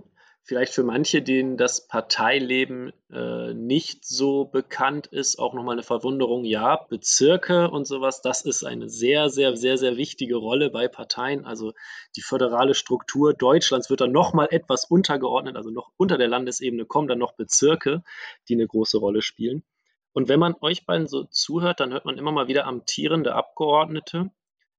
[0.48, 6.44] Vielleicht für manche, denen das Parteileben äh, nicht so bekannt ist, auch nochmal eine Verwunderung.
[6.44, 11.46] Ja, Bezirke und sowas, das ist eine sehr, sehr, sehr, sehr wichtige Rolle bei Parteien.
[11.46, 11.74] Also
[12.16, 17.08] die föderale Struktur Deutschlands wird dann nochmal etwas untergeordnet, also noch unter der Landesebene kommen
[17.08, 18.04] dann noch Bezirke,
[18.48, 19.64] die eine große Rolle spielen.
[20.16, 24.32] Und wenn man euch beiden so zuhört, dann hört man immer mal wieder amtierende Abgeordnete.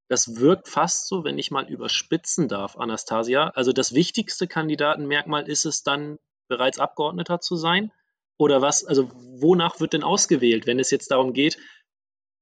[0.09, 3.49] Das wirkt fast so, wenn ich mal überspitzen darf, Anastasia.
[3.51, 6.19] Also das wichtigste Kandidatenmerkmal ist es dann,
[6.49, 7.93] bereits Abgeordneter zu sein?
[8.39, 11.59] Oder was, also wonach wird denn ausgewählt, wenn es jetzt darum geht,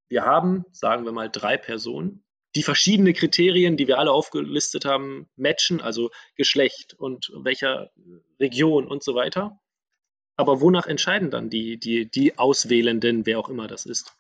[0.09, 2.25] wir haben, sagen wir mal, drei Personen,
[2.55, 7.91] die verschiedene Kriterien, die wir alle aufgelistet haben, matchen, also Geschlecht und welcher
[8.39, 9.59] Region und so weiter.
[10.37, 14.13] Aber wonach entscheiden dann die, die, die Auswählenden, wer auch immer das ist?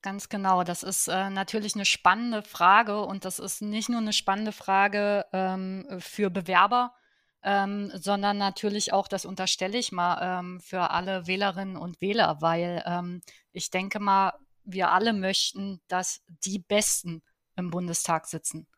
[0.00, 4.12] Ganz genau, das ist äh, natürlich eine spannende Frage und das ist nicht nur eine
[4.12, 6.94] spannende Frage ähm, für Bewerber,
[7.42, 12.82] ähm, sondern natürlich auch, das unterstelle ich mal, ähm, für alle Wählerinnen und Wähler, weil
[12.86, 13.22] ähm,
[13.52, 17.22] ich denke mal, wir alle möchten, dass die Besten
[17.56, 18.68] im Bundestag sitzen.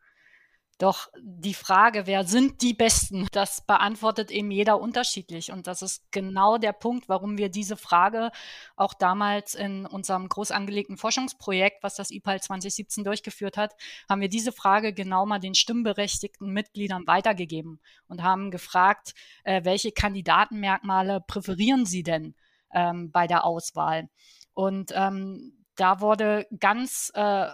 [0.81, 5.51] Doch die Frage, wer sind die Besten, das beantwortet eben jeder unterschiedlich.
[5.51, 8.31] Und das ist genau der Punkt, warum wir diese Frage
[8.75, 13.75] auch damals in unserem groß angelegten Forschungsprojekt, was das IPAL 2017 durchgeführt hat,
[14.09, 19.13] haben wir diese Frage genau mal den stimmberechtigten Mitgliedern weitergegeben und haben gefragt,
[19.43, 22.33] äh, welche Kandidatenmerkmale präferieren sie denn
[22.73, 24.09] ähm, bei der Auswahl?
[24.55, 27.49] Und ähm, da wurde ganz äh,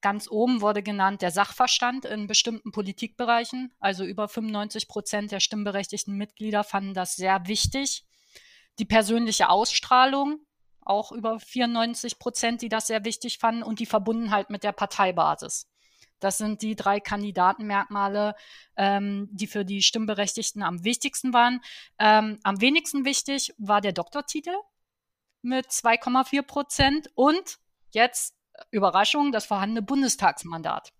[0.00, 3.74] Ganz oben wurde genannt der Sachverstand in bestimmten Politikbereichen.
[3.80, 8.04] Also über 95 Prozent der stimmberechtigten Mitglieder fanden das sehr wichtig.
[8.78, 10.38] Die persönliche Ausstrahlung,
[10.80, 13.64] auch über 94 Prozent, die das sehr wichtig fanden.
[13.64, 15.68] Und die Verbundenheit mit der Parteibasis.
[16.20, 18.34] Das sind die drei Kandidatenmerkmale,
[18.76, 21.60] ähm, die für die Stimmberechtigten am wichtigsten waren.
[21.98, 24.54] Ähm, am wenigsten wichtig war der Doktortitel
[25.42, 27.58] mit 2,4 Prozent und
[27.90, 28.37] jetzt
[28.70, 30.92] Überraschung, das vorhandene Bundestagsmandat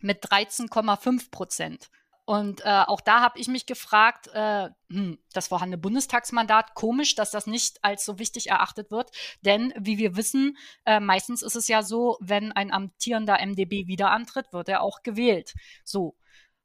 [0.00, 1.90] mit 13,5 Prozent.
[2.28, 7.30] Und äh, auch da habe ich mich gefragt, äh, hm, das vorhandene Bundestagsmandat, komisch, dass
[7.30, 9.10] das nicht als so wichtig erachtet wird.
[9.40, 14.10] Denn wie wir wissen, äh, meistens ist es ja so, wenn ein amtierender MDB wieder
[14.10, 15.54] antritt, wird er auch gewählt.
[15.84, 16.18] So.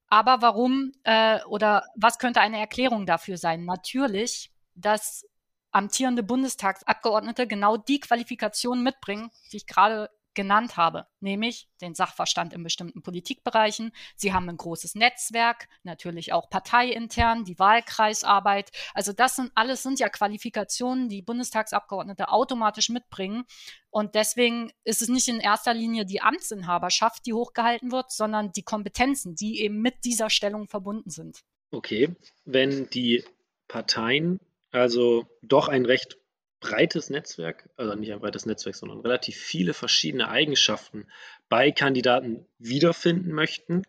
[0.10, 3.64] Aber warum äh, oder was könnte eine Erklärung dafür sein?
[3.64, 5.26] Natürlich, dass
[5.72, 12.64] amtierende Bundestagsabgeordnete genau die Qualifikationen mitbringen, die ich gerade genannt habe, nämlich den Sachverstand in
[12.64, 13.92] bestimmten Politikbereichen.
[14.16, 18.72] Sie haben ein großes Netzwerk, natürlich auch parteiintern, die Wahlkreisarbeit.
[18.94, 23.44] Also das sind alles sind ja Qualifikationen, die Bundestagsabgeordnete automatisch mitbringen.
[23.90, 28.64] Und deswegen ist es nicht in erster Linie die Amtsinhaberschaft, die hochgehalten wird, sondern die
[28.64, 31.42] Kompetenzen, die eben mit dieser Stellung verbunden sind.
[31.72, 32.16] Okay,
[32.46, 33.24] wenn die
[33.68, 34.40] Parteien
[34.74, 36.18] also doch ein recht
[36.64, 41.08] breites Netzwerk, also nicht ein breites Netzwerk, sondern relativ viele verschiedene Eigenschaften
[41.50, 43.84] bei Kandidaten wiederfinden möchten,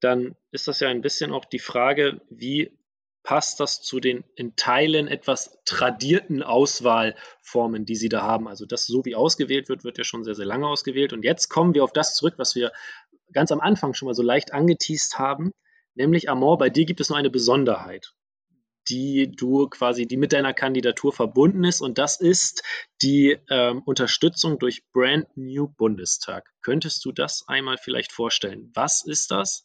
[0.00, 2.76] dann ist das ja ein bisschen auch die Frage, wie
[3.22, 8.48] passt das zu den in Teilen etwas tradierten Auswahlformen, die Sie da haben.
[8.48, 11.12] Also das so wie ausgewählt wird, wird ja schon sehr, sehr lange ausgewählt.
[11.12, 12.72] Und jetzt kommen wir auf das zurück, was wir
[13.32, 15.52] ganz am Anfang schon mal so leicht angeteased haben,
[15.94, 18.14] nämlich Amor, bei dir gibt es noch eine Besonderheit
[18.88, 21.80] die du quasi, die mit deiner Kandidatur verbunden ist.
[21.80, 22.62] Und das ist
[23.02, 26.48] die ähm, Unterstützung durch Brand New Bundestag.
[26.62, 28.70] Könntest du das einmal vielleicht vorstellen?
[28.74, 29.64] Was ist das?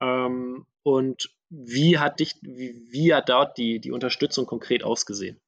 [0.00, 5.40] Ähm, und wie hat dich, wie, wie hat dort die, die Unterstützung konkret ausgesehen?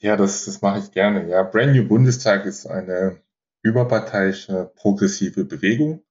[0.00, 1.28] Ja, das, das mache ich gerne.
[1.28, 3.22] Ja, Brand New Bundestag ist eine
[3.62, 6.04] überparteiische progressive Bewegung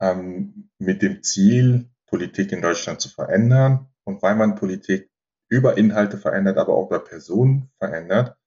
[0.00, 3.88] ähm, mit dem Ziel, Politik in Deutschland zu verändern.
[4.04, 5.11] Und weil man Politik
[5.52, 8.38] über Inhalte verändert, aber auch über Personen verändert,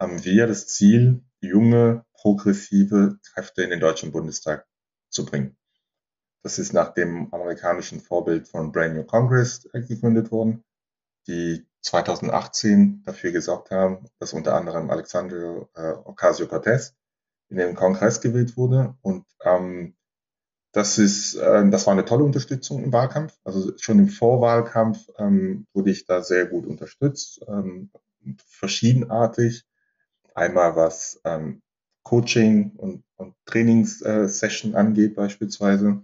[0.00, 4.66] haben wir das Ziel, junge, progressive Kräfte in den Deutschen Bundestag
[5.10, 5.58] zu bringen.
[6.42, 10.64] Das ist nach dem amerikanischen Vorbild von Brand New Congress gegründet worden,
[11.26, 16.94] die 2018 dafür gesorgt haben, dass unter anderem Alexandre äh, Ocasio-Cortez
[17.50, 19.96] in den Kongress gewählt wurde und ähm,
[20.74, 23.38] das ist, äh, das war eine tolle Unterstützung im Wahlkampf.
[23.44, 27.90] Also schon im Vorwahlkampf ähm, wurde ich da sehr gut unterstützt, ähm,
[28.48, 29.64] verschiedenartig.
[30.34, 31.62] Einmal was ähm,
[32.02, 36.02] Coaching und, und Trainingssession äh, angeht beispielsweise.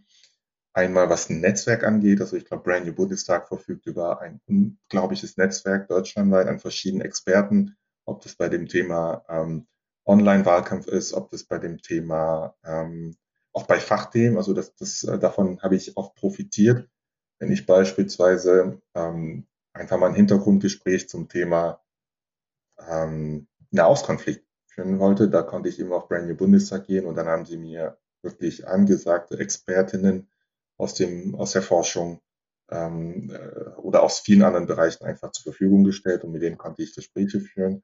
[0.73, 2.21] Einmal was ein Netzwerk angeht.
[2.21, 7.77] Also ich glaube, Brand New Bundestag verfügt über ein unglaubliches Netzwerk deutschlandweit an verschiedenen Experten,
[8.05, 9.67] ob das bei dem Thema ähm,
[10.07, 13.17] Online-Wahlkampf ist, ob das bei dem Thema ähm,
[13.53, 16.89] auch bei Fachthemen, also das, das, äh, davon habe ich auch profitiert,
[17.39, 21.83] wenn ich beispielsweise ähm, einfach mal ein Hintergrundgespräch zum Thema
[22.89, 25.29] ähm, Nahostkonflikt führen wollte.
[25.29, 28.67] Da konnte ich eben auf Brand New Bundestag gehen und dann haben sie mir wirklich
[28.67, 30.29] angesagte Expertinnen
[30.77, 32.21] aus, dem, aus der Forschung
[32.71, 36.83] ähm, äh, oder aus vielen anderen Bereichen einfach zur Verfügung gestellt und mit denen konnte
[36.83, 37.83] ich Gespräche führen.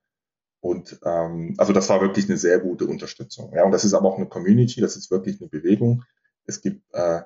[0.67, 3.53] Und ähm, also das war wirklich eine sehr gute Unterstützung.
[3.55, 6.03] Ja, und das ist aber auch eine Community, das ist wirklich eine Bewegung.
[6.45, 7.23] Es gibt äh,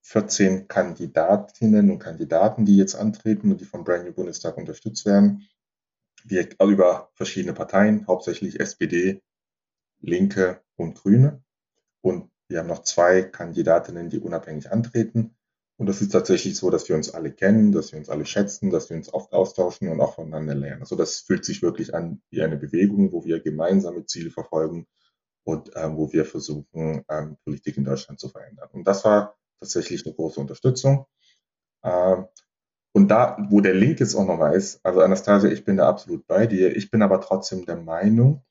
[0.00, 5.46] 14 Kandidatinnen und Kandidaten, die jetzt antreten und die vom Brand New Bundestag unterstützt werden.
[6.24, 9.22] Wir also über verschiedene Parteien, hauptsächlich SPD,
[10.00, 11.42] Linke und Grüne.
[12.00, 15.36] Und wir haben noch zwei Kandidatinnen, die unabhängig antreten.
[15.82, 18.70] Und das ist tatsächlich so, dass wir uns alle kennen, dass wir uns alle schätzen,
[18.70, 20.82] dass wir uns oft austauschen und auch voneinander lernen.
[20.82, 24.86] Also das fühlt sich wirklich an wie eine Bewegung, wo wir gemeinsame Ziele verfolgen
[25.42, 28.68] und ähm, wo wir versuchen, ähm, Politik in Deutschland zu verändern.
[28.70, 31.06] Und das war tatsächlich eine große Unterstützung.
[31.82, 32.26] Ähm,
[32.92, 36.28] und da, wo der Link jetzt auch nochmal ist, also Anastasia, ich bin da absolut
[36.28, 36.76] bei dir.
[36.76, 38.44] Ich bin aber trotzdem der Meinung,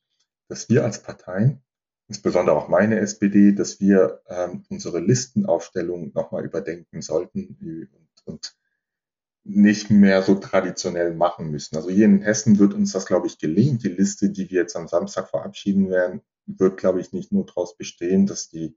[0.50, 1.64] dass wir als Parteien
[2.12, 8.56] insbesondere auch meine SPD, dass wir ähm, unsere Listenaufstellung nochmal überdenken sollten und, und
[9.46, 11.78] nicht mehr so traditionell machen müssen.
[11.78, 13.78] Also hier in Hessen wird uns das, glaube ich, gelingen.
[13.78, 17.78] Die Liste, die wir jetzt am Samstag verabschieden werden, wird, glaube ich, nicht nur daraus
[17.78, 18.76] bestehen, dass die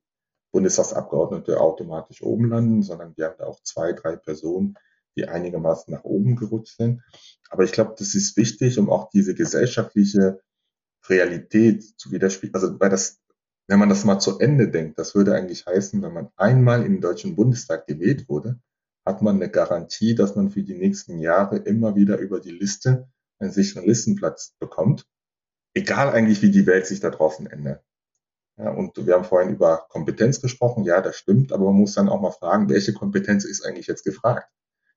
[0.53, 4.79] Bundestagsabgeordnete automatisch oben landen, sondern wir haben da auch zwei, drei Personen,
[5.17, 7.03] die einigermaßen nach oben gerutscht sind.
[7.51, 10.41] Aber ich glaube, das ist wichtig, um auch diese gesellschaftliche
[11.09, 12.55] Realität zu widerspiegeln.
[12.55, 13.21] Also, weil das
[13.67, 16.95] wenn man das mal zu Ende denkt, das würde eigentlich heißen, wenn man einmal in
[16.95, 18.61] den Deutschen Bundestag gewählt wurde,
[19.07, 23.09] hat man eine Garantie, dass man für die nächsten Jahre immer wieder über die Liste
[23.39, 25.07] einen sicheren Listenplatz bekommt.
[25.75, 27.85] Egal eigentlich, wie die Welt sich da draußen ändert.
[28.57, 30.85] Ja, und wir haben vorhin über Kompetenz gesprochen.
[30.85, 34.05] Ja, das stimmt, aber man muss dann auch mal fragen, welche Kompetenz ist eigentlich jetzt
[34.05, 34.49] gefragt?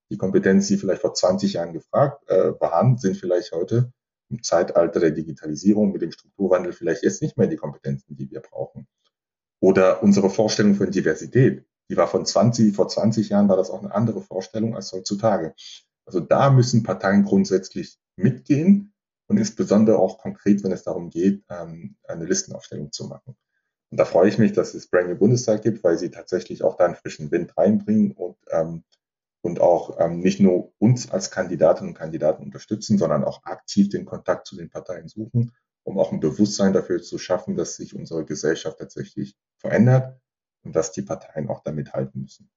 [0.09, 3.91] Die Kompetenz, die vielleicht vor 20 Jahren gefragt äh, waren, sind vielleicht heute
[4.29, 8.41] im Zeitalter der Digitalisierung mit dem Strukturwandel vielleicht jetzt nicht mehr die Kompetenzen, die wir
[8.41, 8.87] brauchen.
[9.59, 13.81] Oder unsere Vorstellung von Diversität, die war von 20, vor 20 Jahren war das auch
[13.81, 15.53] eine andere Vorstellung als heutzutage.
[16.05, 18.93] Also da müssen Parteien grundsätzlich mitgehen
[19.27, 23.35] und insbesondere auch konkret, wenn es darum geht, ähm, eine Listenaufstellung zu machen.
[23.89, 26.75] Und da freue ich mich, dass es Brand New Bundestag gibt, weil sie tatsächlich auch
[26.75, 28.83] da einen frischen Wind reinbringen und, ähm,
[29.41, 34.05] und auch ähm, nicht nur uns als Kandidatinnen und Kandidaten unterstützen, sondern auch aktiv den
[34.05, 38.25] Kontakt zu den Parteien suchen, um auch ein Bewusstsein dafür zu schaffen, dass sich unsere
[38.25, 40.19] Gesellschaft tatsächlich verändert
[40.63, 42.49] und dass die Parteien auch damit halten müssen.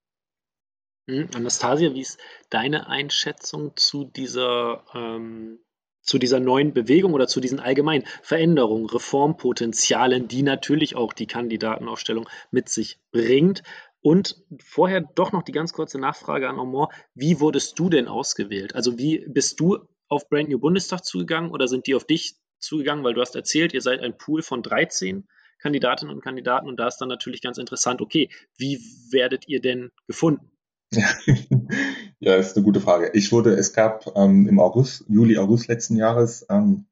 [1.08, 2.18] Hm, Anastasia, wie ist
[2.50, 5.60] deine Einschätzung zu dieser ähm,
[6.02, 12.28] zu dieser neuen Bewegung oder zu diesen allgemeinen Veränderungen, Reformpotenzialen, die natürlich auch die Kandidatenaufstellung
[12.50, 13.62] mit sich bringt.
[14.03, 16.88] Und vorher doch noch die ganz kurze Nachfrage an Omar.
[17.14, 18.74] Wie wurdest du denn ausgewählt?
[18.74, 19.78] Also wie bist du
[20.09, 23.05] auf Brand New Bundestag zugegangen oder sind die auf dich zugegangen?
[23.05, 25.28] Weil du hast erzählt, ihr seid ein Pool von 13
[25.59, 28.80] Kandidatinnen und Kandidaten und da ist dann natürlich ganz interessant, okay, wie
[29.11, 30.51] werdet ihr denn gefunden?
[30.92, 31.09] Ja,
[32.18, 33.11] ja, ist eine gute Frage.
[33.14, 36.86] Ich wurde, es gab ähm, im August, Juli, August letzten Jahres, ähm,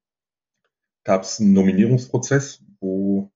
[1.05, 3.31] gab es einen Nominierungsprozess, wo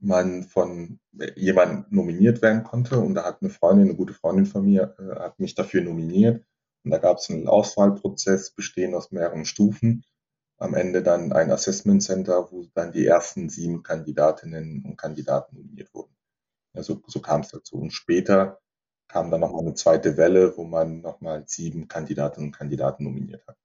[0.00, 0.98] man von
[1.36, 2.98] jemandem nominiert werden konnte.
[2.98, 6.44] Und da hat eine Freundin, eine gute Freundin von mir, äh, hat mich dafür nominiert.
[6.84, 10.04] Und da gab es einen Auswahlprozess, bestehend aus mehreren Stufen.
[10.58, 15.92] Am Ende dann ein Assessment Center, wo dann die ersten sieben Kandidatinnen und Kandidaten nominiert
[15.94, 16.14] wurden.
[16.74, 17.76] Ja, so, so kam es dazu.
[17.76, 18.60] Und später
[19.08, 23.56] kam dann nochmal eine zweite Welle, wo man nochmal sieben Kandidatinnen und Kandidaten nominiert hat.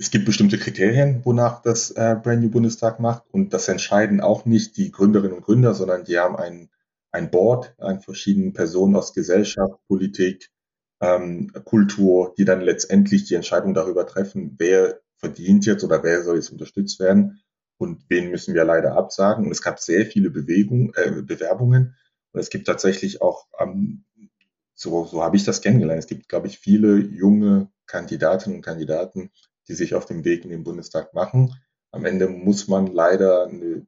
[0.00, 4.44] Es gibt bestimmte Kriterien, wonach das äh, Brand New Bundestag macht und das entscheiden auch
[4.44, 6.70] nicht die Gründerinnen und Gründer, sondern die haben ein,
[7.10, 10.50] ein Board an verschiedenen Personen aus Gesellschaft, Politik,
[11.00, 16.36] ähm, Kultur, die dann letztendlich die Entscheidung darüber treffen, wer verdient jetzt oder wer soll
[16.36, 17.40] jetzt unterstützt werden
[17.76, 19.46] und wen müssen wir leider absagen.
[19.46, 21.96] Und es gab sehr viele Bewegungen, äh, Bewerbungen
[22.32, 24.04] und es gibt tatsächlich auch ähm,
[24.74, 25.98] so, so habe ich das kennengelernt.
[25.98, 29.32] Es gibt, glaube ich, viele junge Kandidatinnen und Kandidaten,
[29.68, 31.54] die sich auf dem Weg in den Bundestag machen.
[31.90, 33.86] Am Ende muss man leider eine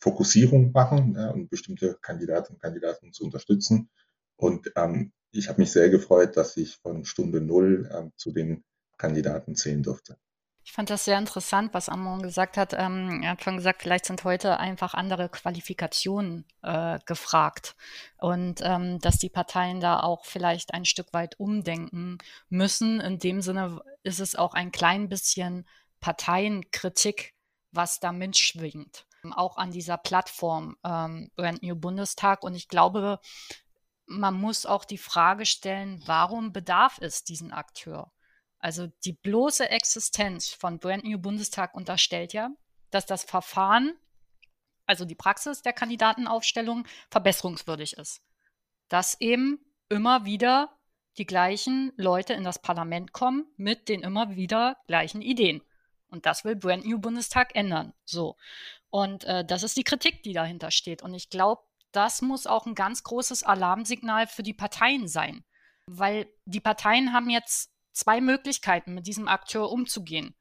[0.00, 3.90] Fokussierung machen ja, und bestimmte Kandidatinnen und Kandidaten zu unterstützen.
[4.36, 8.64] Und ähm, ich habe mich sehr gefreut, dass ich von Stunde Null ähm, zu den
[8.96, 10.16] Kandidaten zählen durfte.
[10.62, 12.74] Ich fand das sehr interessant, was Amon gesagt hat.
[12.74, 17.74] Ähm, er hat schon gesagt, vielleicht sind heute einfach andere Qualifikationen äh, gefragt
[18.18, 22.18] und ähm, dass die Parteien da auch vielleicht ein Stück weit umdenken
[22.50, 23.00] müssen.
[23.00, 25.66] In dem Sinne ist es auch ein klein bisschen
[26.00, 27.34] Parteienkritik,
[27.72, 29.06] was da mitschwingt.
[29.32, 32.42] Auch an dieser Plattform ähm, Brand New Bundestag.
[32.42, 33.20] Und ich glaube,
[34.06, 38.10] man muss auch die Frage stellen, warum bedarf es diesen Akteur?
[38.60, 42.50] Also die bloße Existenz von Brand New Bundestag unterstellt ja,
[42.90, 43.94] dass das Verfahren,
[44.86, 48.22] also die Praxis der Kandidatenaufstellung, verbesserungswürdig ist.
[48.88, 49.58] Dass eben
[49.88, 50.76] immer wieder
[51.16, 55.62] die gleichen Leute in das Parlament kommen mit den immer wieder gleichen Ideen.
[56.08, 57.94] Und das will Brand New Bundestag ändern.
[58.04, 58.36] So.
[58.90, 61.02] Und äh, das ist die Kritik, die dahinter steht.
[61.02, 65.44] Und ich glaube, das muss auch ein ganz großes Alarmsignal für die Parteien sein.
[65.86, 70.34] Weil die Parteien haben jetzt zwei Möglichkeiten, mit diesem Akteur umzugehen.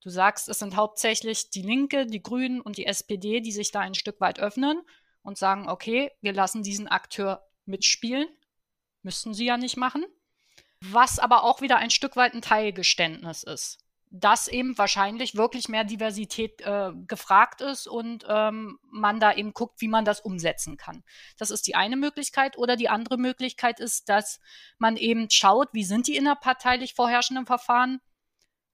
[0.00, 3.80] Du sagst, es sind hauptsächlich die Linke, die Grünen und die SPD, die sich da
[3.80, 4.80] ein Stück weit öffnen
[5.22, 8.28] und sagen, okay, wir lassen diesen Akteur mitspielen.
[9.02, 10.04] Müssten sie ja nicht machen.
[10.80, 15.84] Was aber auch wieder ein Stück weit ein Teilgeständnis ist dass eben wahrscheinlich wirklich mehr
[15.84, 21.02] Diversität äh, gefragt ist und ähm, man da eben guckt, wie man das umsetzen kann.
[21.38, 22.56] Das ist die eine Möglichkeit.
[22.56, 24.40] Oder die andere Möglichkeit ist, dass
[24.78, 28.00] man eben schaut, wie sind die innerparteilich vorherrschenden Verfahren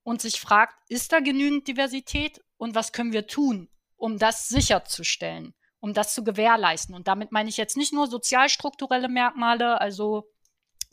[0.03, 5.53] und sich fragt, ist da genügend Diversität und was können wir tun, um das sicherzustellen,
[5.79, 6.93] um das zu gewährleisten.
[6.93, 10.29] Und damit meine ich jetzt nicht nur sozialstrukturelle Merkmale, also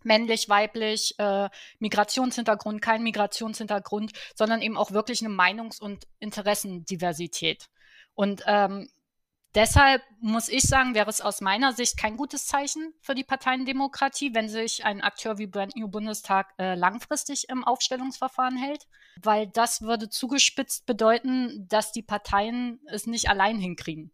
[0.05, 1.49] männlich, weiblich, äh,
[1.79, 7.69] Migrationshintergrund, kein Migrationshintergrund, sondern eben auch wirklich eine Meinungs- und Interessendiversität.
[8.15, 8.89] Und ähm,
[9.55, 14.35] deshalb muss ich sagen, wäre es aus meiner Sicht kein gutes Zeichen für die Parteiendemokratie,
[14.35, 18.87] wenn sich ein Akteur wie Brand New Bundestag äh, langfristig im Aufstellungsverfahren hält,
[19.23, 24.13] weil das würde zugespitzt bedeuten, dass die Parteien es nicht allein hinkriegen.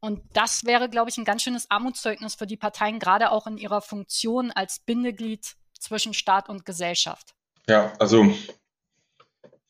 [0.00, 3.58] Und das wäre, glaube ich, ein ganz schönes Armutszeugnis für die Parteien, gerade auch in
[3.58, 7.34] ihrer Funktion als Bindeglied zwischen Staat und Gesellschaft.
[7.66, 8.26] Ja, also,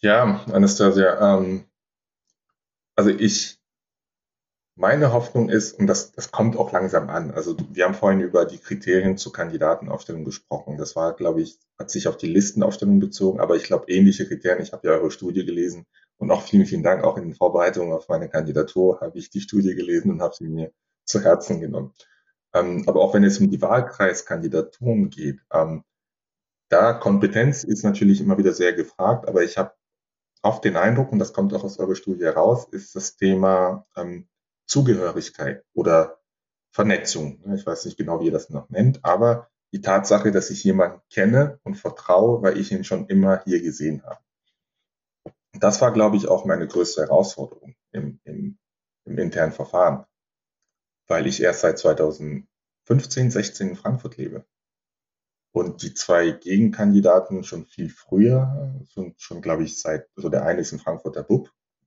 [0.00, 1.64] ja, Anastasia, ähm,
[2.94, 3.58] also ich
[4.76, 8.44] meine Hoffnung ist, und das, das kommt auch langsam an, also wir haben vorhin über
[8.44, 10.76] die Kriterien zur Kandidatenaufstellung gesprochen.
[10.78, 14.62] Das war, glaube ich, hat sich auf die Listenaufstellung bezogen, aber ich glaube, ähnliche Kriterien,
[14.62, 15.86] ich habe ja eure Studie gelesen
[16.18, 19.40] und auch vielen, vielen Dank, auch in den Vorbereitungen auf meine Kandidatur habe ich die
[19.40, 20.72] Studie gelesen und habe sie mir
[21.04, 21.94] zu Herzen genommen.
[22.54, 25.84] Ähm, aber auch wenn es um die Wahlkreiskandidaturen geht, ähm,
[26.68, 29.72] da Kompetenz ist natürlich immer wieder sehr gefragt, aber ich habe
[30.42, 34.28] oft den Eindruck, und das kommt auch aus eurer Studie heraus, ist das Thema ähm,
[34.66, 36.18] Zugehörigkeit oder
[36.70, 37.42] Vernetzung.
[37.54, 41.00] Ich weiß nicht genau, wie ihr das noch nennt, aber die Tatsache, dass ich jemanden
[41.10, 44.20] kenne und vertraue, weil ich ihn schon immer hier gesehen habe.
[45.52, 48.58] Das war, glaube ich, auch meine größte Herausforderung im, im,
[49.04, 50.04] im internen Verfahren,
[51.06, 54.44] weil ich erst seit 2015, 16 in Frankfurt lebe.
[55.52, 60.60] Und die zwei Gegenkandidaten schon viel früher, schon, schon glaube ich, seit, also der eine
[60.60, 61.50] ist in Frankfurter Bub,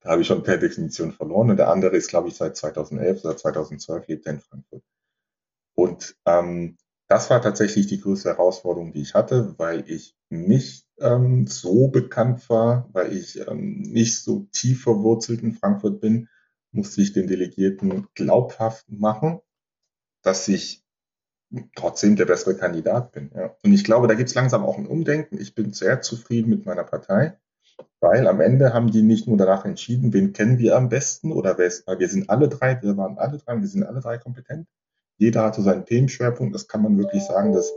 [0.00, 1.50] da habe ich schon per Definition verloren.
[1.50, 4.82] Und der andere ist, glaube ich, seit 2011 oder 2012 lebt er in Frankfurt.
[5.74, 6.78] Und ähm,
[7.08, 12.48] das war tatsächlich die größte Herausforderung, die ich hatte, weil ich nicht ähm, so bekannt
[12.48, 16.28] war, weil ich ähm, nicht so tief verwurzelt in Frankfurt bin,
[16.72, 19.40] musste ich den Delegierten glaubhaft machen,
[20.22, 20.84] dass ich
[21.74, 23.30] trotzdem der bessere Kandidat bin.
[23.34, 23.56] Ja.
[23.62, 25.40] Und ich glaube, da gibt es langsam auch ein Umdenken.
[25.40, 27.38] Ich bin sehr zufrieden mit meiner Partei.
[28.00, 31.58] Weil am Ende haben die nicht nur danach entschieden, wen kennen wir am besten oder
[31.58, 34.66] wer ist, wir sind alle drei, wir waren alle drei, wir sind alle drei kompetent.
[35.18, 37.70] Jeder hatte seinen Themenschwerpunkt, das kann man wirklich sagen, dass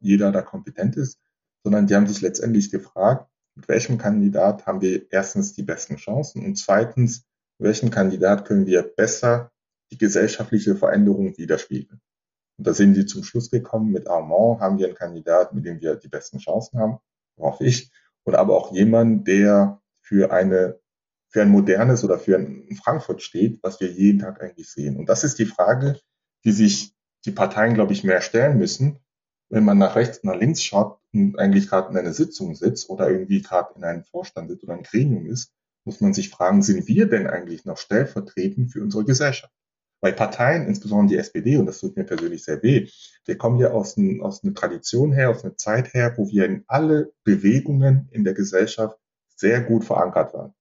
[0.00, 1.18] jeder da kompetent ist,
[1.64, 6.44] sondern die haben sich letztendlich gefragt, mit welchem Kandidat haben wir erstens die besten Chancen
[6.44, 7.24] und zweitens,
[7.58, 9.50] welchen Kandidat können wir besser
[9.90, 12.00] die gesellschaftliche Veränderung widerspiegeln.
[12.58, 15.80] Und da sind sie zum Schluss gekommen, mit Armand haben wir einen Kandidat, mit dem
[15.80, 16.98] wir die besten Chancen haben,
[17.38, 17.90] hoffe ich
[18.24, 20.78] und aber auch jemand, der für eine
[21.34, 24.96] für ein modernes oder für ein Frankfurt steht, was wir jeden Tag eigentlich sehen.
[24.96, 25.98] Und das ist die Frage,
[26.44, 26.94] die sich
[27.24, 29.00] die Parteien, glaube ich, mehr stellen müssen,
[29.48, 31.03] wenn man nach rechts, nach links schaut und
[31.36, 34.82] eigentlich gerade in einer Sitzung sitzt oder irgendwie gerade in einem Vorstand sitzt oder ein
[34.82, 35.52] Gremium ist,
[35.84, 39.52] muss man sich fragen, sind wir denn eigentlich noch stellvertretend für unsere Gesellschaft?
[40.00, 42.88] Bei Parteien, insbesondere die SPD, und das tut mir persönlich sehr weh,
[43.24, 46.44] wir kommen ja aus, ein, aus einer Tradition her, aus einer Zeit her, wo wir
[46.44, 48.98] in alle Bewegungen in der Gesellschaft
[49.36, 50.54] sehr gut verankert waren.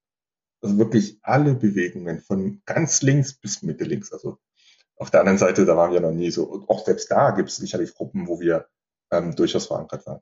[0.61, 4.13] Also wirklich alle Bewegungen, von ganz links bis Mitte links.
[4.13, 4.37] Also
[4.95, 6.63] auf der anderen Seite, da waren wir noch nie so.
[6.67, 8.67] Auch selbst da gibt es sicherlich Gruppen, wo wir
[9.11, 10.21] ähm, durchaus verankert waren.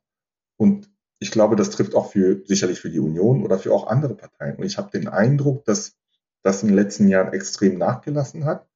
[0.61, 4.13] Und ich glaube, das trifft auch für sicherlich für die Union oder für auch andere
[4.13, 4.57] Parteien.
[4.57, 5.97] Und ich habe den Eindruck, dass
[6.43, 8.67] das in den letzten Jahren extrem nachgelassen hat.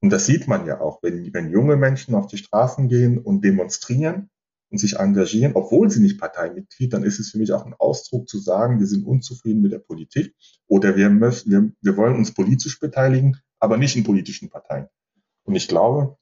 [0.00, 3.42] Und das sieht man ja auch, wenn, wenn junge Menschen auf die Straßen gehen und
[3.42, 4.30] demonstrieren
[4.70, 8.28] und sich engagieren, obwohl sie nicht Parteimitglied, dann ist es für mich auch ein Ausdruck
[8.28, 10.36] zu sagen, wir sind unzufrieden mit der Politik
[10.68, 14.86] oder wir möchten, wir, wir wollen uns politisch beteiligen, aber nicht in politischen Parteien.
[15.42, 16.16] Und ich glaube,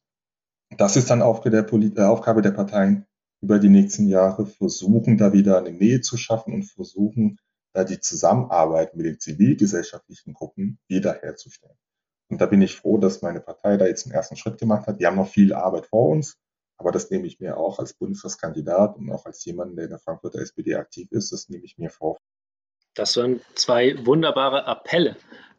[0.78, 3.04] das ist dann Aufgabe der, äh, Aufgabe der Parteien,
[3.40, 7.38] über die nächsten Jahre versuchen, da wieder eine Nähe zu schaffen und versuchen,
[7.72, 11.76] da die Zusammenarbeit mit den zivilgesellschaftlichen Gruppen wiederherzustellen.
[12.28, 15.00] Und da bin ich froh, dass meine Partei da jetzt einen ersten Schritt gemacht hat.
[15.00, 16.38] Die haben noch viel Arbeit vor uns,
[16.78, 19.98] aber das nehme ich mir auch als Bundestagskandidat und auch als jemand, der in der
[19.98, 22.18] Frankfurter SPD aktiv ist, das nehme ich mir vor.
[22.94, 25.16] Das waren zwei wunderbare Appelle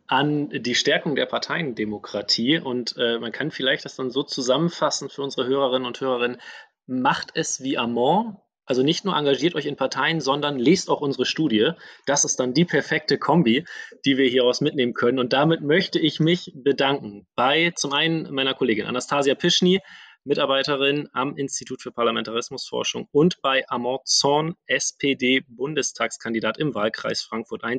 [0.08, 2.60] an die Stärkung der Parteiendemokratie.
[2.60, 6.42] Und äh, man kann vielleicht das dann so zusammenfassen für unsere Hörerinnen und Hörerinnen.
[6.88, 11.26] Macht es wie Amont, also nicht nur engagiert euch in Parteien, sondern lest auch unsere
[11.26, 11.72] Studie.
[12.06, 13.66] Das ist dann die perfekte Kombi,
[14.06, 15.20] die wir hieraus mitnehmen können.
[15.20, 19.82] Und damit möchte ich mich bedanken bei zum einen meiner Kollegin Anastasia Pischny,
[20.24, 27.78] Mitarbeiterin am Institut für Parlamentarismusforschung und bei Amort Zorn, SPD-Bundestagskandidat im Wahlkreis Frankfurt I.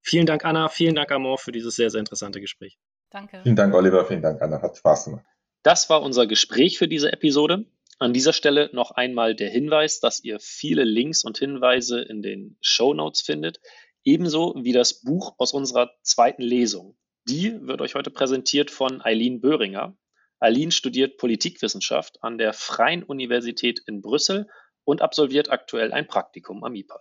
[0.00, 0.68] Vielen Dank, Anna.
[0.68, 2.78] Vielen Dank, Amor, für dieses sehr, sehr interessante Gespräch.
[3.10, 3.40] Danke.
[3.42, 4.04] Vielen Dank, Oliver.
[4.06, 4.62] Vielen Dank, Anna.
[4.62, 5.24] Hat Spaß gemacht.
[5.62, 7.66] Das war unser Gespräch für diese Episode.
[7.98, 12.58] An dieser Stelle noch einmal der Hinweis, dass ihr viele Links und Hinweise in den
[12.60, 13.58] Show Notes findet,
[14.04, 16.98] ebenso wie das Buch aus unserer zweiten Lesung.
[17.26, 19.96] Die wird euch heute präsentiert von Eileen Böhringer.
[20.40, 24.46] Eileen studiert Politikwissenschaft an der Freien Universität in Brüssel
[24.84, 27.00] und absolviert aktuell ein Praktikum am IPAL.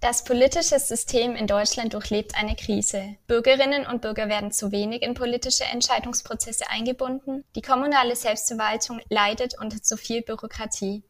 [0.00, 3.16] Das politische System in Deutschland durchlebt eine Krise.
[3.26, 7.44] Bürgerinnen und Bürger werden zu wenig in politische Entscheidungsprozesse eingebunden.
[7.56, 11.02] Die kommunale Selbstverwaltung leidet unter zu viel Bürokratie.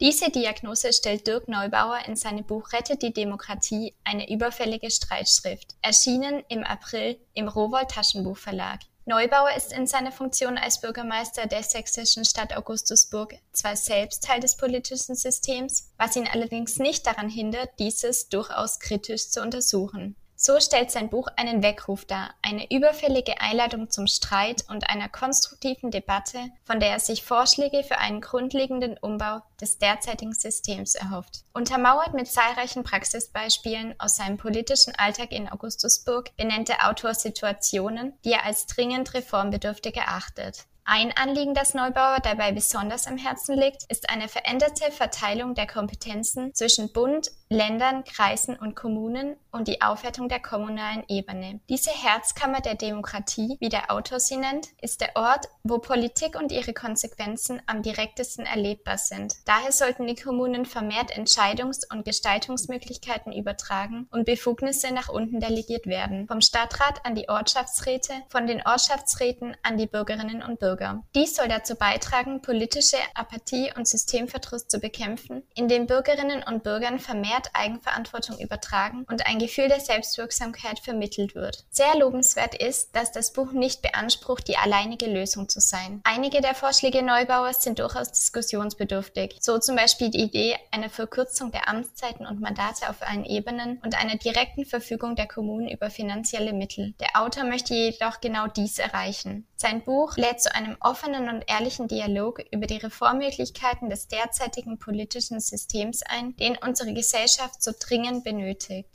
[0.00, 6.42] Diese Diagnose stellt Dirk Neubauer in seinem Buch Rettet die Demokratie, eine überfällige Streitschrift, erschienen
[6.48, 8.80] im April im Rowold Taschenbuchverlag.
[9.06, 14.56] Neubauer ist in seiner Funktion als Bürgermeister der sächsischen Stadt Augustusburg zwar selbst Teil des
[14.56, 20.16] politischen Systems, was ihn allerdings nicht daran hindert, dieses durchaus kritisch zu untersuchen.
[20.46, 25.90] So stellt sein Buch einen Weckruf dar, eine überfällige Einladung zum Streit und einer konstruktiven
[25.90, 31.44] Debatte, von der er sich Vorschläge für einen grundlegenden Umbau des derzeitigen Systems erhofft.
[31.54, 38.32] Untermauert mit zahlreichen Praxisbeispielen aus seinem politischen Alltag in Augustusburg benennt der Autor Situationen, die
[38.32, 40.66] er als dringend reformbedürftig erachtet.
[40.86, 46.54] Ein Anliegen, das Neubauer dabei besonders am Herzen liegt, ist eine veränderte Verteilung der Kompetenzen
[46.54, 51.60] zwischen Bund, Ländern, Kreisen und Kommunen und die Aufwertung der kommunalen Ebene.
[51.68, 56.50] Diese Herzkammer der Demokratie, wie der Autor sie nennt, ist der Ort, wo Politik und
[56.50, 59.34] ihre Konsequenzen am direktesten erlebbar sind.
[59.44, 66.26] Daher sollten die Kommunen vermehrt Entscheidungs- und Gestaltungsmöglichkeiten übertragen und Befugnisse nach unten delegiert werden.
[66.26, 71.04] Vom Stadtrat an die Ortschaftsräte, von den Ortschaftsräten an die Bürgerinnen und Bürger.
[71.14, 77.43] Dies soll dazu beitragen, politische Apathie und Systemverdruss zu bekämpfen, indem Bürgerinnen und Bürgern vermehrt
[77.52, 81.64] Eigenverantwortung übertragen und ein Gefühl der Selbstwirksamkeit vermittelt wird.
[81.70, 86.00] Sehr lobenswert ist, dass das Buch nicht beansprucht, die alleinige Lösung zu sein.
[86.04, 91.68] Einige der Vorschläge Neubauers sind durchaus diskussionsbedürftig, so zum Beispiel die Idee einer Verkürzung der
[91.68, 96.94] Amtszeiten und Mandate auf allen Ebenen und einer direkten Verfügung der Kommunen über finanzielle Mittel.
[97.00, 99.46] Der Autor möchte jedoch genau dies erreichen.
[99.56, 105.40] Sein Buch lädt zu einem offenen und ehrlichen Dialog über die Reformmöglichkeiten des derzeitigen politischen
[105.40, 107.23] Systems ein, den unsere Gesellschaft
[107.62, 108.88] so dringend benötigt.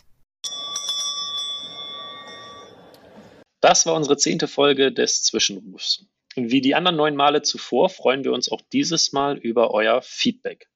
[3.62, 6.06] Das war unsere zehnte Folge des Zwischenrufs.
[6.36, 10.70] Wie die anderen neun Male zuvor freuen wir uns auch dieses Mal über euer Feedback.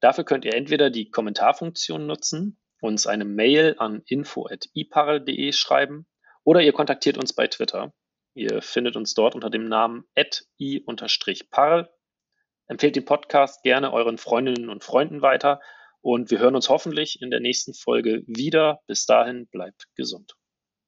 [0.00, 6.06] Dafür könnt ihr entweder die Kommentarfunktion nutzen, uns eine Mail an info.iparl.de schreiben
[6.44, 7.92] oder ihr kontaktiert uns bei Twitter.
[8.34, 10.04] Ihr findet uns dort unter dem Namen
[10.60, 11.90] i-parl.
[12.68, 15.60] Empfehlt den Podcast gerne euren Freundinnen und Freunden weiter
[16.00, 18.80] und wir hören uns hoffentlich in der nächsten Folge wieder.
[18.86, 20.37] Bis dahin bleibt gesund.